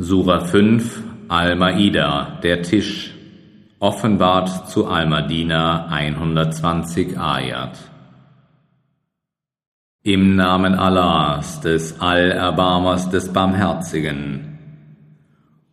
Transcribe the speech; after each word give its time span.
Sura 0.00 0.44
5 0.44 1.02
Al-Maida, 1.26 2.38
der 2.44 2.62
Tisch, 2.62 3.16
offenbart 3.80 4.70
zu 4.70 4.86
Al-Madina 4.86 5.86
120 5.88 7.18
Ayat. 7.18 7.76
Im 10.04 10.36
Namen 10.36 10.76
Allahs, 10.76 11.60
des 11.62 12.00
Allerbarmers, 12.00 13.10
des 13.10 13.32
Barmherzigen. 13.32 14.58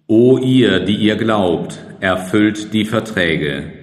O 0.07 0.39
ihr, 0.39 0.79
die 0.79 0.95
ihr 0.95 1.17
glaubt, 1.17 1.77
erfüllt 1.99 2.73
die 2.73 2.85
Verträge. 2.85 3.73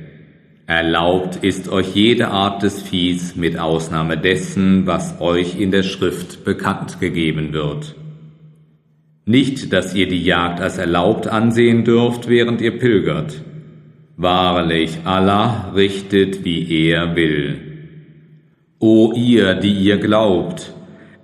Erlaubt 0.66 1.36
ist 1.36 1.68
euch 1.68 1.94
jede 1.94 2.28
Art 2.32 2.64
des 2.64 2.82
Viehs 2.82 3.36
mit 3.36 3.60
Ausnahme 3.60 4.18
dessen, 4.18 4.88
was 4.88 5.20
euch 5.20 5.60
in 5.60 5.70
der 5.70 5.84
Schrift 5.84 6.44
bekannt 6.44 6.98
gegeben 6.98 7.52
wird 7.52 7.94
nicht, 9.24 9.72
dass 9.72 9.94
ihr 9.94 10.08
die 10.08 10.22
Jagd 10.22 10.60
als 10.60 10.78
erlaubt 10.78 11.28
ansehen 11.28 11.84
dürft, 11.84 12.28
während 12.28 12.60
ihr 12.60 12.78
pilgert. 12.78 13.42
Wahrlich, 14.16 14.98
Allah 15.04 15.72
richtet, 15.74 16.44
wie 16.44 16.88
er 16.88 17.14
will. 17.16 17.60
O 18.78 19.12
ihr, 19.14 19.54
die 19.54 19.72
ihr 19.72 19.98
glaubt, 19.98 20.72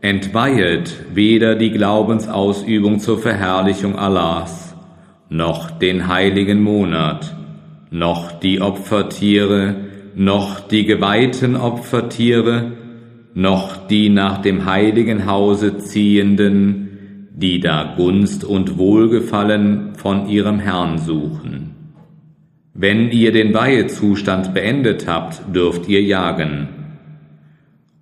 entweihet 0.01 0.95
weder 1.13 1.57
die 1.57 1.71
Glaubensausübung 1.71 3.01
zur 3.01 3.19
Verherrlichung 3.19 3.99
Allahs, 3.99 4.77
noch 5.29 5.71
den 5.73 6.07
heiligen 6.07 6.63
Monat, 6.63 7.35
noch 7.91 8.33
die 8.33 8.61
Opfertiere, 8.61 9.75
noch 10.15 10.61
die 10.61 10.85
geweihten 10.85 11.57
Opfertiere, 11.57 12.73
noch 13.35 13.89
die 13.89 14.09
nach 14.09 14.41
dem 14.41 14.67
heiligen 14.67 15.27
Hause 15.27 15.79
ziehenden, 15.79 16.88
die 17.41 17.61
da 17.61 17.95
Gunst 17.97 18.43
und 18.43 18.79
Wohlgefallen 18.79 19.95
von 19.95 20.29
ihrem 20.29 20.59
Herrn 20.59 20.99
suchen. 20.99 21.71
Wenn 22.75 23.13
ihr 23.13 23.31
den 23.31 23.55
Weihezustand 23.55 24.55
beendet 24.55 25.07
habt, 25.07 25.55
dürft 25.55 25.89
ihr 25.89 26.03
jagen. 26.03 26.69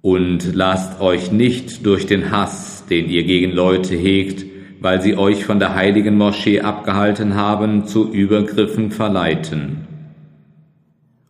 Und 0.01 0.55
lasst 0.55 1.03
euch 1.03 1.33
nicht 1.33 1.85
durch 1.85 2.07
den 2.07 2.31
Hass, 2.31 2.87
den 2.89 3.11
ihr 3.11 3.25
gegen 3.25 3.53
Leute 3.53 3.95
hegt, 3.95 4.47
weil 4.81 5.03
sie 5.03 5.19
euch 5.19 5.45
von 5.45 5.59
der 5.59 5.75
heiligen 5.75 6.17
Moschee 6.17 6.63
abgehalten 6.63 7.35
haben, 7.35 7.85
zu 7.85 8.11
Übergriffen 8.11 8.91
verleiten. 8.91 9.87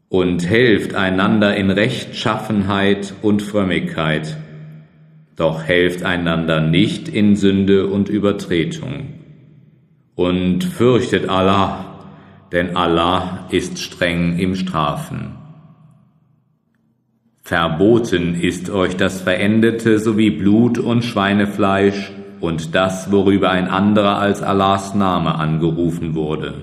Und 0.09 0.49
helft 0.49 0.95
einander 0.95 1.57
in 1.57 1.71
Rechtschaffenheit 1.71 3.15
und 3.23 3.43
Frömmigkeit 3.43 4.37
doch 5.37 5.63
helft 5.63 6.03
einander 6.03 6.61
nicht 6.61 7.09
in 7.09 7.37
Sünde 7.37 7.87
und 7.87 8.09
Übertretung. 8.09 9.13
Und 10.15 10.65
fürchtet 10.65 11.29
Allah, 11.29 11.85
denn 12.53 12.75
Allah 12.75 13.47
ist 13.51 13.79
streng 13.79 14.39
im 14.39 14.55
Strafen. 14.57 15.37
Verboten 17.43 18.35
ist 18.35 18.71
euch 18.71 18.97
das 18.97 19.21
Verendete 19.21 19.99
sowie 19.99 20.31
Blut 20.31 20.79
und 20.79 21.05
Schweinefleisch 21.05 22.11
und 22.41 22.75
das, 22.75 23.13
worüber 23.13 23.51
ein 23.51 23.69
anderer 23.69 24.19
als 24.19 24.43
Allahs 24.43 24.95
Name 24.95 25.37
angerufen 25.37 26.15
wurde. 26.15 26.55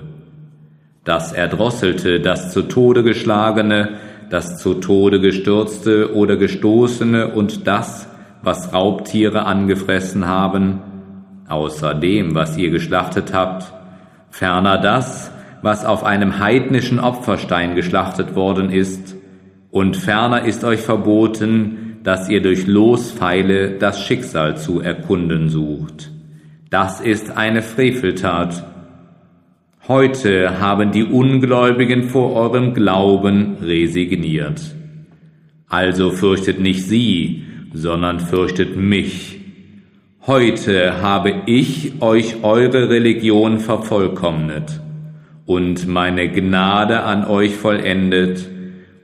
Das 1.04 1.32
Erdrosselte, 1.32 2.20
das 2.20 2.52
zu 2.52 2.62
Tode 2.62 3.02
geschlagene, 3.02 3.96
das 4.30 4.58
zu 4.58 4.74
Tode 4.74 5.20
gestürzte 5.20 6.14
oder 6.14 6.36
gestoßene 6.36 7.28
und 7.28 7.66
das, 7.66 8.08
was 8.44 8.72
Raubtiere 8.72 9.46
angefressen 9.46 10.26
haben, 10.26 10.80
außer 11.48 11.94
dem, 11.94 12.34
was 12.34 12.56
ihr 12.56 12.70
geschlachtet 12.70 13.32
habt, 13.32 13.72
ferner 14.30 14.78
das, 14.78 15.30
was 15.62 15.84
auf 15.84 16.04
einem 16.04 16.38
heidnischen 16.38 17.00
Opferstein 17.00 17.74
geschlachtet 17.74 18.34
worden 18.34 18.70
ist, 18.70 19.16
und 19.70 19.96
ferner 19.96 20.44
ist 20.44 20.62
euch 20.62 20.80
verboten, 20.80 21.96
dass 22.04 22.28
ihr 22.28 22.42
durch 22.42 22.66
Lospfeile 22.68 23.78
das 23.78 24.00
Schicksal 24.00 24.56
zu 24.56 24.80
erkunden 24.80 25.48
sucht. 25.48 26.12
Das 26.70 27.00
ist 27.00 27.36
eine 27.36 27.62
Freveltat. 27.62 28.62
Heute 29.88 30.60
haben 30.60 30.92
die 30.92 31.04
Ungläubigen 31.04 32.04
vor 32.04 32.34
eurem 32.34 32.72
Glauben 32.72 33.56
resigniert. 33.60 34.60
Also 35.68 36.10
fürchtet 36.10 36.60
nicht 36.60 36.84
sie, 36.84 37.44
sondern 37.74 38.20
fürchtet 38.20 38.76
mich. 38.76 39.40
Heute 40.26 41.02
habe 41.02 41.42
ich 41.44 42.00
euch 42.00 42.42
eure 42.42 42.88
Religion 42.88 43.58
vervollkommnet 43.58 44.80
und 45.44 45.86
meine 45.86 46.30
Gnade 46.30 47.02
an 47.02 47.26
euch 47.26 47.56
vollendet 47.56 48.48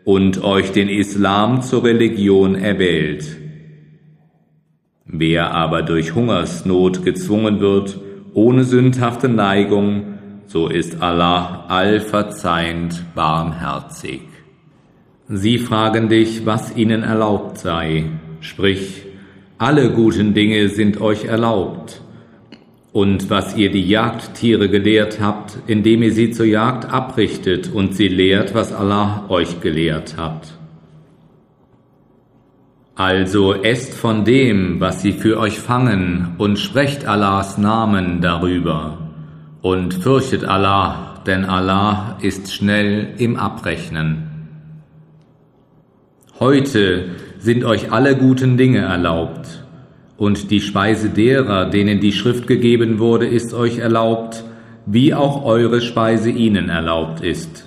und 0.05 0.43
euch 0.43 0.73
den 0.73 0.89
Islam 0.89 1.61
zur 1.61 1.85
Religion 1.85 2.55
erwählt. 2.55 3.37
Wer 5.05 5.53
aber 5.53 5.83
durch 5.83 6.15
Hungersnot 6.15 7.05
gezwungen 7.05 7.61
wird, 7.61 7.99
ohne 8.33 8.65
sündhafte 8.65 9.29
Neigung, 9.29 10.15
so 10.47 10.69
ist 10.69 11.03
Allah 11.03 11.65
allverzeihend 11.69 13.05
barmherzig. 13.15 14.23
Sie 15.29 15.59
fragen 15.59 16.09
dich, 16.09 16.47
was 16.47 16.77
ihnen 16.77 17.03
erlaubt 17.03 17.59
sei. 17.59 18.05
Sprich, 18.41 19.03
alle 19.59 19.91
guten 19.91 20.33
Dinge 20.33 20.69
sind 20.71 21.01
euch 21.01 21.25
erlaubt. 21.27 22.01
Und 22.93 23.31
was 23.31 23.57
ihr 23.57 23.71
die 23.71 23.87
Jagdtiere 23.87 24.69
gelehrt 24.69 25.21
habt, 25.21 25.59
indem 25.67 26.03
ihr 26.03 26.13
sie 26.13 26.31
zur 26.31 26.47
Jagd 26.47 26.87
abrichtet 26.87 27.71
und 27.73 27.95
sie 27.95 28.09
lehrt, 28.09 28.55
was 28.55 28.73
Allah 28.73 29.27
euch 29.29 29.61
gelehrt 29.61 30.17
hat. 30.17 30.55
Also 32.97 33.55
esst 33.55 33.95
von 33.95 34.25
dem, 34.25 34.81
was 34.81 35.03
sie 35.03 35.13
für 35.13 35.39
euch 35.39 35.59
fangen, 35.59 36.35
und 36.39 36.59
sprecht 36.59 37.07
Allahs 37.07 37.59
Namen 37.59 38.21
darüber. 38.21 38.99
Und 39.63 39.95
fürchtet 39.95 40.45
Allah, 40.45 41.23
denn 41.27 41.45
Allah 41.45 42.19
ist 42.23 42.53
schnell 42.53 43.15
im 43.19 43.37
Abrechnen. 43.37 44.27
Heute 46.41 47.11
sind 47.41 47.65
euch 47.65 47.91
alle 47.91 48.17
guten 48.17 48.57
Dinge 48.57 48.81
erlaubt, 48.81 49.65
und 50.17 50.51
die 50.51 50.61
Speise 50.61 51.09
derer, 51.09 51.71
denen 51.71 51.99
die 51.99 52.13
Schrift 52.13 52.47
gegeben 52.47 52.99
wurde, 52.99 53.27
ist 53.27 53.55
euch 53.55 53.79
erlaubt, 53.79 54.45
wie 54.85 55.15
auch 55.15 55.47
eure 55.47 55.81
Speise 55.81 56.29
ihnen 56.29 56.69
erlaubt 56.69 57.23
ist. 57.23 57.67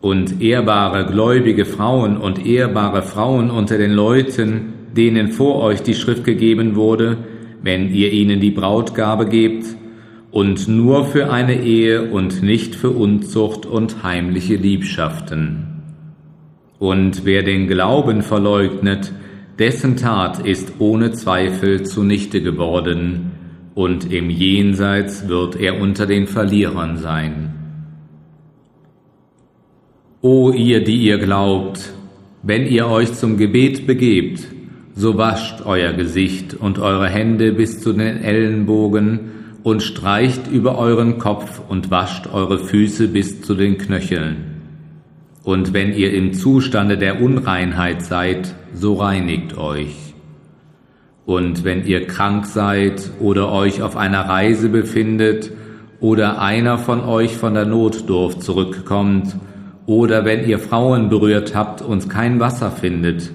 Und 0.00 0.40
ehrbare 0.40 1.06
gläubige 1.06 1.64
Frauen 1.64 2.16
und 2.16 2.46
ehrbare 2.46 3.02
Frauen 3.02 3.50
unter 3.50 3.78
den 3.78 3.90
Leuten, 3.90 4.74
denen 4.96 5.32
vor 5.32 5.60
euch 5.60 5.82
die 5.82 5.94
Schrift 5.94 6.22
gegeben 6.22 6.76
wurde, 6.76 7.16
wenn 7.62 7.92
ihr 7.92 8.12
ihnen 8.12 8.38
die 8.38 8.50
Brautgabe 8.52 9.26
gebt, 9.26 9.66
und 10.30 10.68
nur 10.68 11.04
für 11.04 11.32
eine 11.32 11.60
Ehe 11.60 12.10
und 12.10 12.42
nicht 12.42 12.76
für 12.76 12.90
Unzucht 12.90 13.66
und 13.66 14.04
heimliche 14.04 14.54
Liebschaften. 14.54 15.71
Und 16.82 17.24
wer 17.24 17.44
den 17.44 17.68
Glauben 17.68 18.22
verleugnet, 18.22 19.12
dessen 19.56 19.96
Tat 19.96 20.44
ist 20.44 20.80
ohne 20.80 21.12
Zweifel 21.12 21.84
zunichte 21.84 22.42
geworden, 22.42 23.30
und 23.76 24.12
im 24.12 24.28
Jenseits 24.28 25.28
wird 25.28 25.54
er 25.54 25.80
unter 25.80 26.06
den 26.06 26.26
Verlierern 26.26 26.96
sein. 26.96 27.54
O 30.22 30.50
ihr, 30.50 30.82
die 30.82 30.96
ihr 31.04 31.18
glaubt, 31.18 31.92
wenn 32.42 32.66
ihr 32.66 32.88
euch 32.88 33.12
zum 33.12 33.36
Gebet 33.36 33.86
begebt, 33.86 34.48
so 34.96 35.16
wascht 35.16 35.64
euer 35.64 35.92
Gesicht 35.92 36.54
und 36.54 36.80
eure 36.80 37.08
Hände 37.08 37.52
bis 37.52 37.80
zu 37.80 37.92
den 37.92 38.18
Ellenbogen 38.18 39.20
und 39.62 39.84
streicht 39.84 40.50
über 40.50 40.76
euren 40.78 41.18
Kopf 41.18 41.62
und 41.68 41.92
wascht 41.92 42.26
eure 42.26 42.58
Füße 42.58 43.06
bis 43.06 43.40
zu 43.40 43.54
den 43.54 43.78
Knöcheln. 43.78 44.51
Und 45.44 45.72
wenn 45.72 45.92
ihr 45.92 46.12
im 46.14 46.34
Zustande 46.34 46.96
der 46.96 47.20
Unreinheit 47.20 48.02
seid, 48.02 48.54
so 48.74 48.94
reinigt 48.94 49.58
euch. 49.58 50.14
Und 51.24 51.64
wenn 51.64 51.84
ihr 51.86 52.06
krank 52.06 52.46
seid 52.46 53.10
oder 53.20 53.50
euch 53.50 53.82
auf 53.82 53.96
einer 53.96 54.28
Reise 54.28 54.68
befindet 54.68 55.52
oder 56.00 56.40
einer 56.40 56.78
von 56.78 57.00
euch 57.00 57.36
von 57.36 57.54
der 57.54 57.64
Notdurft 57.64 58.42
zurückkommt 58.42 59.36
oder 59.86 60.24
wenn 60.24 60.48
ihr 60.48 60.58
Frauen 60.58 61.08
berührt 61.08 61.54
habt 61.54 61.82
und 61.82 62.08
kein 62.08 62.40
Wasser 62.40 62.70
findet, 62.70 63.30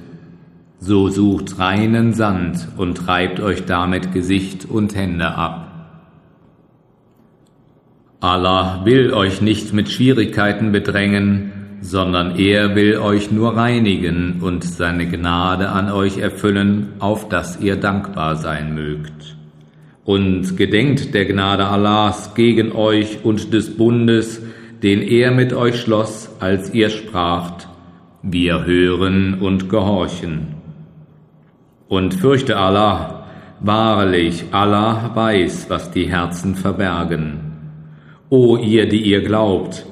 so 0.80 1.10
sucht 1.10 1.60
reinen 1.60 2.14
Sand 2.14 2.68
und 2.78 3.08
reibt 3.08 3.40
euch 3.40 3.66
damit 3.66 4.14
Gesicht 4.14 4.66
und 4.66 4.96
Hände 4.96 5.28
ab. 5.36 5.64
Allah 8.20 8.82
will 8.84 9.14
euch 9.14 9.42
nicht 9.42 9.74
mit 9.74 9.90
Schwierigkeiten 9.90 10.72
bedrängen, 10.72 11.52
sondern 11.82 12.38
er 12.38 12.76
will 12.76 12.98
euch 12.98 13.32
nur 13.32 13.56
reinigen 13.56 14.42
und 14.42 14.64
seine 14.64 15.08
Gnade 15.08 15.70
an 15.70 15.92
euch 15.92 16.18
erfüllen, 16.18 16.94
auf 17.00 17.30
dass 17.30 17.60
ihr 17.60 17.76
dankbar 17.76 18.36
sein 18.36 18.74
mögt. 18.74 19.38
und 20.08 20.56
gedenkt 20.56 21.14
der 21.14 21.26
Gnade 21.26 21.68
Allahs 21.68 22.34
gegen 22.34 22.72
euch 22.72 23.26
und 23.26 23.52
des 23.54 23.76
Bundes, 23.76 24.42
den 24.82 25.02
er 25.02 25.32
mit 25.32 25.52
euch 25.52 25.82
schloss, 25.82 26.30
als 26.40 26.74
ihr 26.74 26.90
spracht, 26.90 27.68
wir 28.24 28.64
hören 28.64 29.42
und 29.42 29.68
gehorchen. 29.68 30.56
Und 31.90 32.14
fürchte 32.14 32.56
Allah, 32.56 33.26
wahrlich, 33.60 34.46
Allah 34.52 35.12
weiß, 35.14 35.66
was 35.70 35.92
die 35.92 36.06
Herzen 36.06 36.56
verbergen. 36.56 37.40
O 38.30 38.56
ihr, 38.56 38.88
die 38.88 39.02
ihr 39.02 39.22
glaubt, 39.22 39.86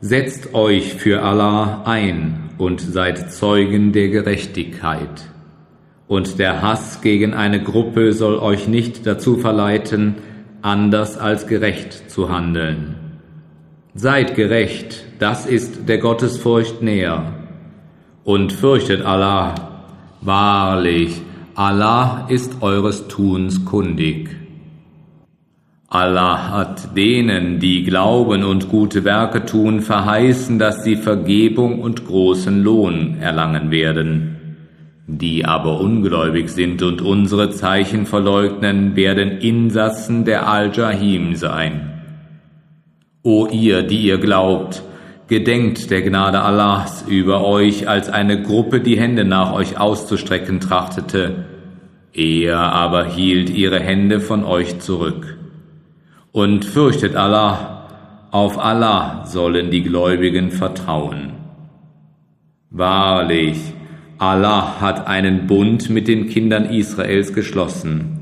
setzt 0.00 0.54
euch 0.54 0.94
für 0.94 1.22
Allah 1.22 1.82
ein 1.84 2.50
und 2.58 2.80
seid 2.80 3.32
Zeugen 3.32 3.92
der 3.92 4.08
Gerechtigkeit 4.08 5.30
und 6.10 6.40
der 6.40 6.60
Hass 6.60 7.02
gegen 7.02 7.34
eine 7.34 7.62
Gruppe 7.62 8.12
soll 8.12 8.36
euch 8.40 8.66
nicht 8.66 9.06
dazu 9.06 9.36
verleiten, 9.36 10.16
anders 10.60 11.16
als 11.16 11.46
gerecht 11.46 12.10
zu 12.10 12.28
handeln. 12.30 12.96
Seid 13.94 14.34
gerecht, 14.34 15.04
das 15.20 15.46
ist 15.46 15.88
der 15.88 15.98
Gottesfurcht 15.98 16.82
näher. 16.82 17.32
Und 18.24 18.52
fürchtet 18.52 19.02
Allah, 19.02 19.54
wahrlich, 20.20 21.22
Allah 21.54 22.26
ist 22.28 22.60
eures 22.60 23.06
Tuns 23.06 23.64
kundig. 23.64 24.39
Allah 25.92 26.50
hat 26.50 26.96
denen, 26.96 27.58
die 27.58 27.82
glauben 27.82 28.44
und 28.44 28.68
gute 28.68 29.02
Werke 29.02 29.44
tun, 29.44 29.80
verheißen, 29.80 30.56
dass 30.56 30.84
sie 30.84 30.94
Vergebung 30.94 31.80
und 31.80 32.06
großen 32.06 32.62
Lohn 32.62 33.16
erlangen 33.20 33.72
werden. 33.72 34.36
Die 35.08 35.44
aber 35.44 35.80
ungläubig 35.80 36.48
sind 36.50 36.84
und 36.84 37.02
unsere 37.02 37.50
Zeichen 37.50 38.06
verleugnen, 38.06 38.94
werden 38.94 39.38
Insassen 39.38 40.24
der 40.24 40.46
Al-Jahim 40.46 41.34
sein. 41.34 41.90
O 43.24 43.48
ihr, 43.48 43.82
die 43.82 44.02
ihr 44.02 44.18
glaubt, 44.18 44.84
gedenkt 45.26 45.90
der 45.90 46.02
Gnade 46.02 46.40
Allahs 46.40 47.04
über 47.08 47.44
euch, 47.44 47.88
als 47.88 48.08
eine 48.08 48.42
Gruppe 48.42 48.80
die 48.80 48.96
Hände 48.96 49.24
nach 49.24 49.52
euch 49.52 49.76
auszustrecken 49.76 50.60
trachtete. 50.60 51.46
Er 52.12 52.58
aber 52.58 53.06
hielt 53.06 53.50
ihre 53.50 53.80
Hände 53.80 54.20
von 54.20 54.44
euch 54.44 54.78
zurück. 54.78 55.39
Und 56.32 56.64
fürchtet 56.64 57.16
Allah, 57.16 58.28
auf 58.30 58.58
Allah 58.58 59.26
sollen 59.26 59.70
die 59.70 59.82
Gläubigen 59.82 60.50
vertrauen. 60.50 61.32
Wahrlich, 62.70 63.58
Allah 64.18 64.80
hat 64.80 65.08
einen 65.08 65.46
Bund 65.46 65.90
mit 65.90 66.06
den 66.06 66.28
Kindern 66.28 66.66
Israels 66.66 67.32
geschlossen, 67.32 68.16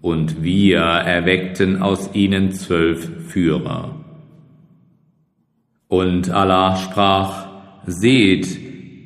und 0.00 0.42
wir 0.42 0.80
erweckten 0.80 1.80
aus 1.82 2.10
ihnen 2.12 2.52
zwölf 2.52 3.28
Führer. 3.28 3.94
Und 5.88 6.30
Allah 6.30 6.76
sprach, 6.76 7.46
Seht, 7.86 8.61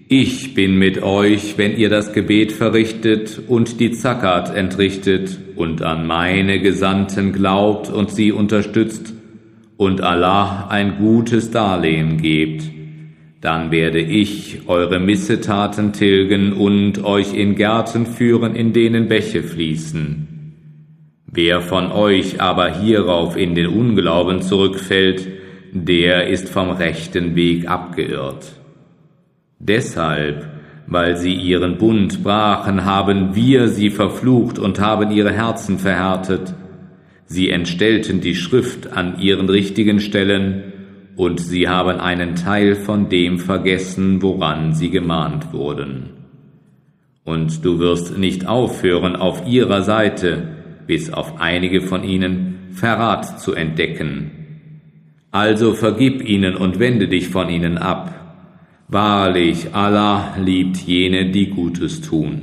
ich 0.08 0.54
bin 0.54 0.76
mit 0.78 1.02
euch, 1.02 1.58
wenn 1.58 1.76
ihr 1.76 1.88
das 1.88 2.12
Gebet 2.12 2.52
verrichtet 2.52 3.40
und 3.48 3.80
die 3.80 3.92
Zakat 3.92 4.54
entrichtet 4.54 5.38
und 5.56 5.82
an 5.82 6.06
meine 6.06 6.60
Gesandten 6.60 7.32
glaubt 7.32 7.90
und 7.90 8.10
sie 8.10 8.32
unterstützt 8.32 9.12
und 9.76 10.00
Allah 10.00 10.68
ein 10.68 10.98
gutes 10.98 11.50
Darlehen 11.50 12.20
gebt 12.20 12.76
dann 13.46 13.70
werde 13.70 14.00
ich 14.00 14.62
eure 14.66 14.98
Missetaten 14.98 15.92
tilgen 15.92 16.52
und 16.52 17.04
euch 17.04 17.32
in 17.32 17.54
Gärten 17.54 18.04
führen, 18.04 18.56
in 18.56 18.72
denen 18.72 19.06
Bäche 19.06 19.44
fließen. 19.44 20.26
Wer 21.26 21.60
von 21.60 21.92
euch 21.92 22.40
aber 22.40 22.80
hierauf 22.80 23.36
in 23.36 23.54
den 23.54 23.68
Unglauben 23.68 24.42
zurückfällt, 24.42 25.28
der 25.72 26.26
ist 26.26 26.48
vom 26.48 26.70
rechten 26.70 27.36
Weg 27.36 27.68
abgeirrt. 27.68 28.52
Deshalb, 29.68 30.46
weil 30.86 31.16
sie 31.16 31.34
ihren 31.34 31.78
Bund 31.78 32.22
brachen, 32.22 32.84
haben 32.84 33.34
wir 33.34 33.68
sie 33.68 33.90
verflucht 33.90 34.58
und 34.58 34.78
haben 34.78 35.10
ihre 35.10 35.32
Herzen 35.32 35.78
verhärtet. 35.78 36.54
Sie 37.24 37.50
entstellten 37.50 38.20
die 38.20 38.36
Schrift 38.36 38.92
an 38.92 39.18
ihren 39.18 39.48
richtigen 39.48 39.98
Stellen, 39.98 40.72
und 41.16 41.40
sie 41.40 41.66
haben 41.66 41.98
einen 41.98 42.34
Teil 42.34 42.74
von 42.74 43.08
dem 43.08 43.38
vergessen, 43.38 44.20
woran 44.20 44.74
sie 44.74 44.90
gemahnt 44.90 45.52
wurden. 45.52 46.10
Und 47.24 47.64
du 47.64 47.78
wirst 47.78 48.18
nicht 48.18 48.46
aufhören, 48.46 49.16
auf 49.16 49.48
ihrer 49.48 49.82
Seite, 49.82 50.46
bis 50.86 51.10
auf 51.10 51.40
einige 51.40 51.80
von 51.80 52.04
ihnen, 52.04 52.68
Verrat 52.70 53.40
zu 53.40 53.54
entdecken. 53.54 54.30
Also 55.30 55.72
vergib 55.72 56.22
ihnen 56.22 56.54
und 56.54 56.78
wende 56.78 57.08
dich 57.08 57.28
von 57.28 57.48
ihnen 57.48 57.78
ab. 57.78 58.25
Wahrlich, 58.88 59.74
Allah 59.74 60.36
liebt 60.38 60.76
jene, 60.78 61.30
die 61.30 61.50
Gutes 61.50 62.00
tun. 62.00 62.42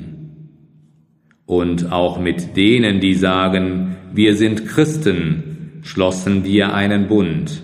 Und 1.46 1.92
auch 1.92 2.20
mit 2.20 2.58
denen, 2.58 3.00
die 3.00 3.14
sagen, 3.14 3.96
wir 4.14 4.36
sind 4.36 4.66
Christen, 4.66 5.82
schlossen 5.84 6.44
wir 6.44 6.74
einen 6.74 7.08
Bund 7.08 7.64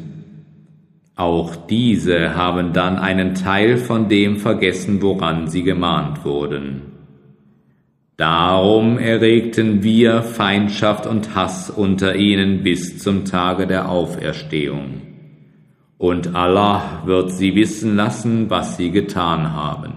auch 1.19 1.57
diese 1.57 2.35
haben 2.37 2.71
dann 2.71 2.97
einen 2.97 3.35
Teil 3.35 3.75
von 3.75 4.07
dem 4.07 4.37
vergessen, 4.37 5.01
woran 5.01 5.47
sie 5.47 5.63
gemahnt 5.63 6.23
wurden. 6.23 6.81
Darum 8.15 8.97
erregten 8.97 9.83
wir 9.83 10.21
Feindschaft 10.23 11.05
und 11.05 11.35
Hass 11.35 11.69
unter 11.69 12.15
ihnen 12.15 12.63
bis 12.63 12.99
zum 12.99 13.25
Tage 13.25 13.67
der 13.67 13.89
Auferstehung. 13.89 15.08
Und 15.99 16.33
Allah 16.33 17.03
wird 17.05 17.33
sie 17.33 17.55
wissen 17.55 17.97
lassen, 17.97 18.49
was 18.49 18.77
sie 18.77 18.89
getan 18.89 19.51
haben. 19.53 19.95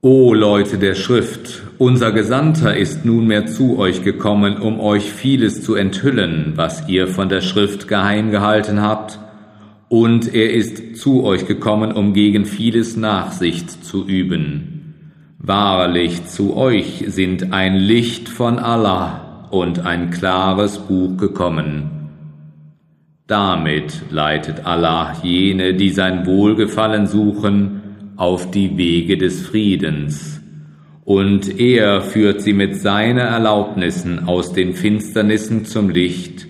O 0.00 0.34
Leute 0.34 0.78
der 0.78 0.96
Schrift, 0.96 1.62
unser 1.78 2.10
Gesandter 2.10 2.76
ist 2.76 3.04
nunmehr 3.04 3.46
zu 3.46 3.78
euch 3.78 4.02
gekommen, 4.02 4.56
um 4.56 4.80
euch 4.80 5.12
vieles 5.12 5.62
zu 5.62 5.76
enthüllen, 5.76 6.54
was 6.56 6.88
ihr 6.88 7.06
von 7.06 7.28
der 7.28 7.42
Schrift 7.42 7.86
geheim 7.86 8.32
gehalten 8.32 8.82
habt, 8.82 9.20
und 9.88 10.34
er 10.34 10.52
ist 10.52 10.96
zu 10.96 11.22
euch 11.22 11.46
gekommen, 11.46 11.92
um 11.92 12.12
gegen 12.12 12.44
vieles 12.44 12.96
Nachsicht 12.96 13.84
zu 13.84 14.04
üben. 14.04 14.96
Wahrlich, 15.38 16.26
zu 16.26 16.56
euch 16.56 17.04
sind 17.06 17.52
ein 17.52 17.76
Licht 17.76 18.28
von 18.28 18.58
Allah 18.58 19.46
und 19.52 19.86
ein 19.86 20.10
klares 20.10 20.78
Buch 20.78 21.16
gekommen. 21.16 22.01
Damit 23.26 24.02
leitet 24.10 24.66
Allah 24.66 25.16
jene, 25.22 25.74
die 25.74 25.90
sein 25.90 26.26
Wohlgefallen 26.26 27.06
suchen, 27.06 27.82
auf 28.16 28.50
die 28.50 28.76
Wege 28.76 29.16
des 29.16 29.46
Friedens, 29.46 30.40
und 31.04 31.58
er 31.58 32.00
führt 32.02 32.42
sie 32.42 32.52
mit 32.52 32.76
seiner 32.76 33.22
Erlaubnissen 33.22 34.28
aus 34.28 34.52
den 34.52 34.74
Finsternissen 34.74 35.64
zum 35.64 35.90
Licht 35.90 36.46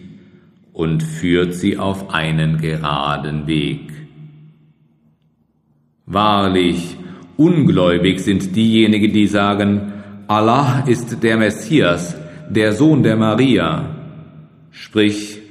und 0.72 1.02
führt 1.02 1.54
sie 1.54 1.78
auf 1.78 2.10
einen 2.10 2.58
geraden 2.58 3.46
Weg. 3.46 3.92
Wahrlich, 6.06 6.96
ungläubig 7.36 8.20
sind 8.20 8.54
diejenigen, 8.54 9.12
die 9.12 9.26
sagen, 9.26 9.92
Allah 10.26 10.84
ist 10.86 11.22
der 11.22 11.36
Messias, 11.36 12.16
der 12.50 12.72
Sohn 12.72 13.02
der 13.02 13.16
Maria. 13.16 13.96
Sprich, 14.70 15.41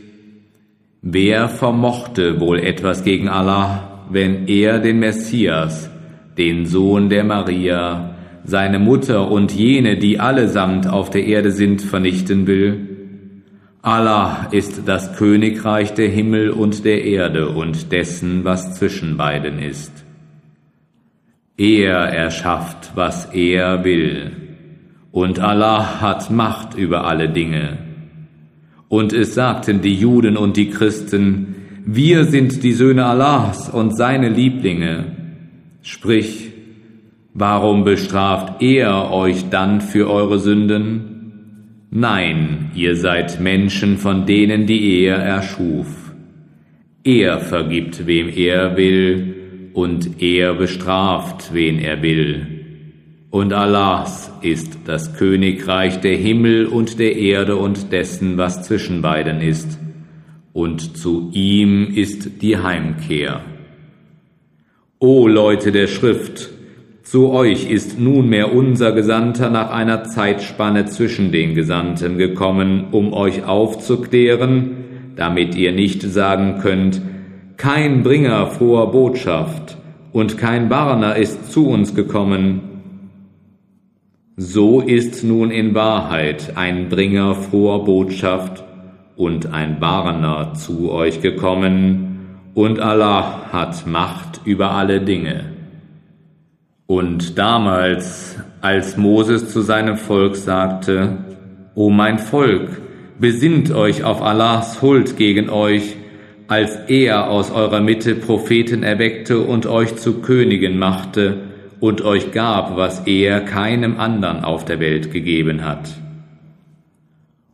wer 1.02 1.50
vermochte 1.50 2.40
wohl 2.40 2.60
etwas 2.60 3.04
gegen 3.04 3.28
Allah, 3.28 4.06
wenn 4.10 4.48
er 4.48 4.80
den 4.80 5.00
Messias, 5.00 5.90
den 6.38 6.66
Sohn 6.66 7.10
der 7.10 7.24
Maria, 7.24 8.16
seine 8.44 8.80
Mutter 8.80 9.30
und 9.30 9.52
jene, 9.52 9.98
die 9.98 10.20
allesamt 10.20 10.88
auf 10.88 11.10
der 11.10 11.26
Erde 11.26 11.52
sind, 11.52 11.82
vernichten 11.82 12.48
will? 12.48 12.88
Allah 13.82 14.48
ist 14.52 14.88
das 14.88 15.18
Königreich 15.18 15.94
der 15.94 16.10
Himmel 16.10 16.52
und 16.52 16.86
der 16.86 17.04
Erde 17.04 17.50
und 17.50 17.92
dessen, 17.92 18.44
was 18.44 18.78
zwischen 18.78 19.18
beiden 19.18 19.58
ist. 19.58 19.92
Er 21.58 21.98
erschafft, 21.98 22.92
was 22.96 23.26
er 23.34 23.84
will, 23.84 24.32
und 25.12 25.40
Allah 25.40 26.00
hat 26.00 26.30
Macht 26.32 26.76
über 26.76 27.06
alle 27.06 27.30
Dinge. 27.30 27.91
Und 28.92 29.14
es 29.14 29.36
sagten 29.36 29.80
die 29.82 29.96
Juden 29.96 30.36
und 30.36 30.58
die 30.58 30.70
Christen, 30.70 31.56
wir 31.86 32.26
sind 32.26 32.62
die 32.62 32.74
Söhne 32.74 33.06
Allahs 33.06 33.70
und 33.70 33.96
seine 33.96 34.28
Lieblinge. 34.28 35.16
Sprich, 35.82 36.52
Warum 37.34 37.86
bestraft 37.86 38.62
er 38.62 39.10
euch 39.14 39.50
dann 39.50 39.80
für 39.80 40.10
eure 40.10 40.40
Sünden? 40.40 41.88
Nein, 41.90 42.72
ihr 42.76 42.98
seid 42.98 43.40
Menschen 43.40 43.98
von 43.98 44.26
denen, 44.26 44.66
die 44.66 45.04
er 45.04 45.16
erschuf. 45.16 45.88
Er 47.06 47.40
vergibt, 47.40 48.06
wem 48.06 48.28
er 48.28 48.76
will, 48.76 49.70
und 49.72 50.22
er 50.22 50.54
bestraft, 50.54 51.54
wen 51.54 51.80
er 51.80 52.02
will. 52.02 52.51
Und 53.32 53.54
Allahs 53.54 54.30
ist 54.42 54.80
das 54.86 55.16
Königreich 55.16 56.02
der 56.02 56.18
Himmel 56.18 56.66
und 56.68 57.00
der 57.00 57.16
Erde 57.16 57.56
und 57.56 57.94
dessen, 57.94 58.38
was 58.38 58.64
zwischen 58.64 59.02
beiden 59.02 59.40
ist. 59.40 59.80
Und 60.52 60.98
zu 60.98 61.30
ihm 61.32 61.94
ist 61.96 62.42
die 62.42 62.58
Heimkehr. 62.58 63.40
O 65.00 65.28
Leute 65.28 65.72
der 65.72 65.88
Schrift, 65.88 66.50
zu 67.04 67.32
euch 67.32 67.70
ist 67.70 67.98
nunmehr 67.98 68.54
unser 68.54 68.92
Gesandter 68.92 69.50
nach 69.50 69.72
einer 69.72 70.04
Zeitspanne 70.04 70.88
zwischen 70.88 71.32
den 71.32 71.56
Gesandten 71.56 72.18
gekommen, 72.18 72.88
um 72.92 73.14
euch 73.14 73.46
aufzuklären, 73.46 74.72
damit 75.16 75.56
ihr 75.56 75.72
nicht 75.72 76.02
sagen 76.02 76.60
könnt, 76.62 77.02
kein 77.56 78.04
Bringer 78.04 78.48
froher 78.48 78.92
Botschaft 78.92 79.78
und 80.12 80.38
kein 80.38 80.70
Warner 80.70 81.16
ist 81.16 81.52
zu 81.52 81.68
uns 81.68 81.96
gekommen. 81.96 82.71
So 84.38 84.80
ist 84.80 85.26
nun 85.26 85.52
in 85.52 85.76
Wahrheit 85.76 86.54
ein 86.56 86.88
Bringer 86.88 87.36
froher 87.36 87.84
Botschaft 87.84 88.64
und 89.18 89.52
ein 89.52 89.82
Warner 89.82 90.54
zu 90.54 90.90
euch 90.90 91.22
gekommen, 91.22 92.08
und 92.54 92.80
Allah 92.80 93.50
hat 93.52 93.88
Macht 93.88 94.42
über 94.46 94.72
alle 94.72 95.02
Dinge. 95.02 95.52
Und 96.88 97.38
damals, 97.38 98.38
als 98.62 98.98
Moses 98.98 99.52
zu 99.52 99.62
seinem 99.62 99.98
Volk 99.98 100.36
sagte, 100.38 101.18
O 101.76 101.90
mein 101.90 102.20
Volk, 102.20 102.82
besinnt 103.20 103.72
euch 103.72 104.04
auf 104.04 104.22
Allahs 104.22 104.82
Huld 104.82 105.18
gegen 105.18 105.50
euch, 105.50 105.96
als 106.48 106.76
er 106.88 107.30
aus 107.30 107.52
eurer 107.52 107.82
Mitte 107.82 108.16
Propheten 108.16 108.84
erweckte 108.84 109.40
und 109.40 109.66
euch 109.66 109.96
zu 109.98 110.22
Königen 110.22 110.78
machte 110.78 111.51
und 111.82 112.02
euch 112.04 112.32
gab, 112.32 112.78
was 112.78 113.06
er 113.08 113.42
keinem 113.42 114.00
anderen 114.00 114.46
auf 114.46 114.64
der 114.64 114.80
Welt 114.80 115.12
gegeben 115.12 115.66
hat. 115.66 115.90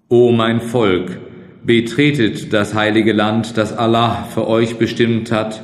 O 0.10 0.32
mein 0.32 0.62
Volk, 0.62 1.18
betretet 1.66 2.54
das 2.54 2.76
heilige 2.76 3.14
Land, 3.14 3.58
das 3.58 3.76
Allah 3.76 4.28
für 4.34 4.48
euch 4.48 4.78
bestimmt 4.78 5.32
hat, 5.32 5.64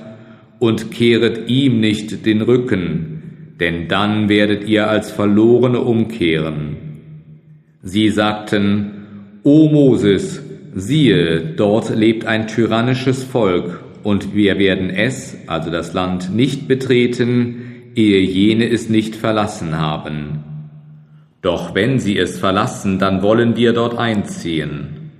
und 0.59 0.91
kehret 0.91 1.49
ihm 1.49 1.81
nicht 1.81 2.25
den 2.25 2.41
Rücken, 2.41 3.55
denn 3.59 3.87
dann 3.89 4.29
werdet 4.29 4.67
ihr 4.67 4.89
als 4.89 5.11
Verlorene 5.11 5.79
umkehren. 5.81 6.77
Sie 7.81 8.09
sagten, 8.09 8.91
O 9.43 9.67
Moses, 9.69 10.41
Siehe, 10.75 11.53
dort 11.55 11.95
lebt 11.95 12.25
ein 12.25 12.47
tyrannisches 12.47 13.23
Volk, 13.23 13.81
und 14.03 14.35
wir 14.35 14.57
werden 14.57 14.89
es, 14.89 15.37
also 15.47 15.69
das 15.69 15.93
Land, 15.93 16.33
nicht 16.35 16.67
betreten, 16.67 17.72
ehe 17.95 18.21
jene 18.21 18.69
es 18.69 18.89
nicht 18.89 19.15
verlassen 19.15 19.79
haben. 19.79 20.43
Doch 21.41 21.75
wenn 21.75 21.99
sie 21.99 22.17
es 22.17 22.39
verlassen, 22.39 22.99
dann 22.99 23.21
wollen 23.21 23.55
wir 23.57 23.73
dort 23.73 23.97
einziehen. 23.97 25.11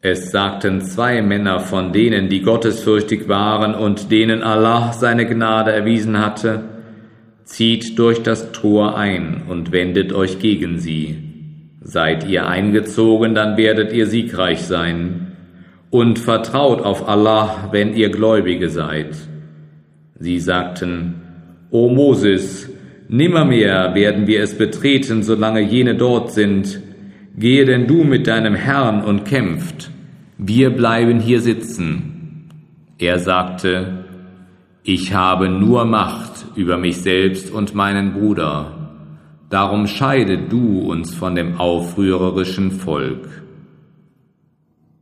Es 0.00 0.30
sagten 0.30 0.82
zwei 0.82 1.22
Männer 1.22 1.60
von 1.60 1.92
denen, 1.92 2.28
die 2.28 2.42
gottesfürchtig 2.42 3.28
waren 3.28 3.74
und 3.74 4.10
denen 4.10 4.42
Allah 4.42 4.92
seine 4.92 5.24
Gnade 5.24 5.72
erwiesen 5.72 6.18
hatte, 6.18 6.64
zieht 7.44 7.98
durch 7.98 8.22
das 8.22 8.52
Tor 8.52 8.98
ein 8.98 9.44
und 9.48 9.72
wendet 9.72 10.12
euch 10.12 10.40
gegen 10.40 10.78
sie. 10.78 11.16
Seid 11.80 12.28
ihr 12.28 12.46
eingezogen, 12.46 13.34
dann 13.34 13.56
werdet 13.56 13.92
ihr 13.92 14.06
siegreich 14.06 14.62
sein. 14.62 15.32
Und 15.90 16.18
vertraut 16.18 16.82
auf 16.82 17.08
Allah, 17.08 17.68
wenn 17.70 17.94
ihr 17.94 18.10
Gläubige 18.10 18.68
seid. 18.68 19.16
Sie 20.18 20.40
sagten, 20.40 21.22
O 21.74 21.88
Moses, 21.88 22.70
nimmermehr 23.08 23.96
werden 23.96 24.28
wir 24.28 24.44
es 24.44 24.56
betreten, 24.56 25.24
solange 25.24 25.60
jene 25.60 25.96
dort 25.96 26.30
sind. 26.30 26.80
Gehe 27.36 27.64
denn 27.64 27.88
du 27.88 28.04
mit 28.04 28.28
deinem 28.28 28.54
Herrn 28.54 29.02
und 29.02 29.24
kämpft. 29.24 29.90
Wir 30.38 30.70
bleiben 30.70 31.18
hier 31.18 31.40
sitzen. 31.40 32.48
Er 32.96 33.18
sagte, 33.18 34.04
ich 34.84 35.14
habe 35.14 35.48
nur 35.48 35.84
Macht 35.84 36.46
über 36.54 36.78
mich 36.78 36.98
selbst 36.98 37.50
und 37.50 37.74
meinen 37.74 38.12
Bruder. 38.12 38.92
Darum 39.50 39.88
scheide 39.88 40.38
du 40.38 40.78
uns 40.78 41.12
von 41.12 41.34
dem 41.34 41.58
aufrührerischen 41.58 42.70
Volk. 42.70 43.42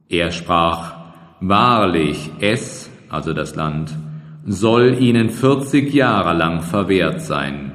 Er 0.09 0.31
sprach, 0.31 0.95
Wahrlich, 1.41 2.31
es, 2.41 2.89
also 3.11 3.35
das 3.35 3.57
Land, 3.57 3.91
soll 4.47 4.97
ihnen 5.01 5.31
vierzig 5.31 5.95
Jahre 5.95 6.37
lang 6.37 6.63
verwehrt 6.63 7.21
sein. 7.21 7.73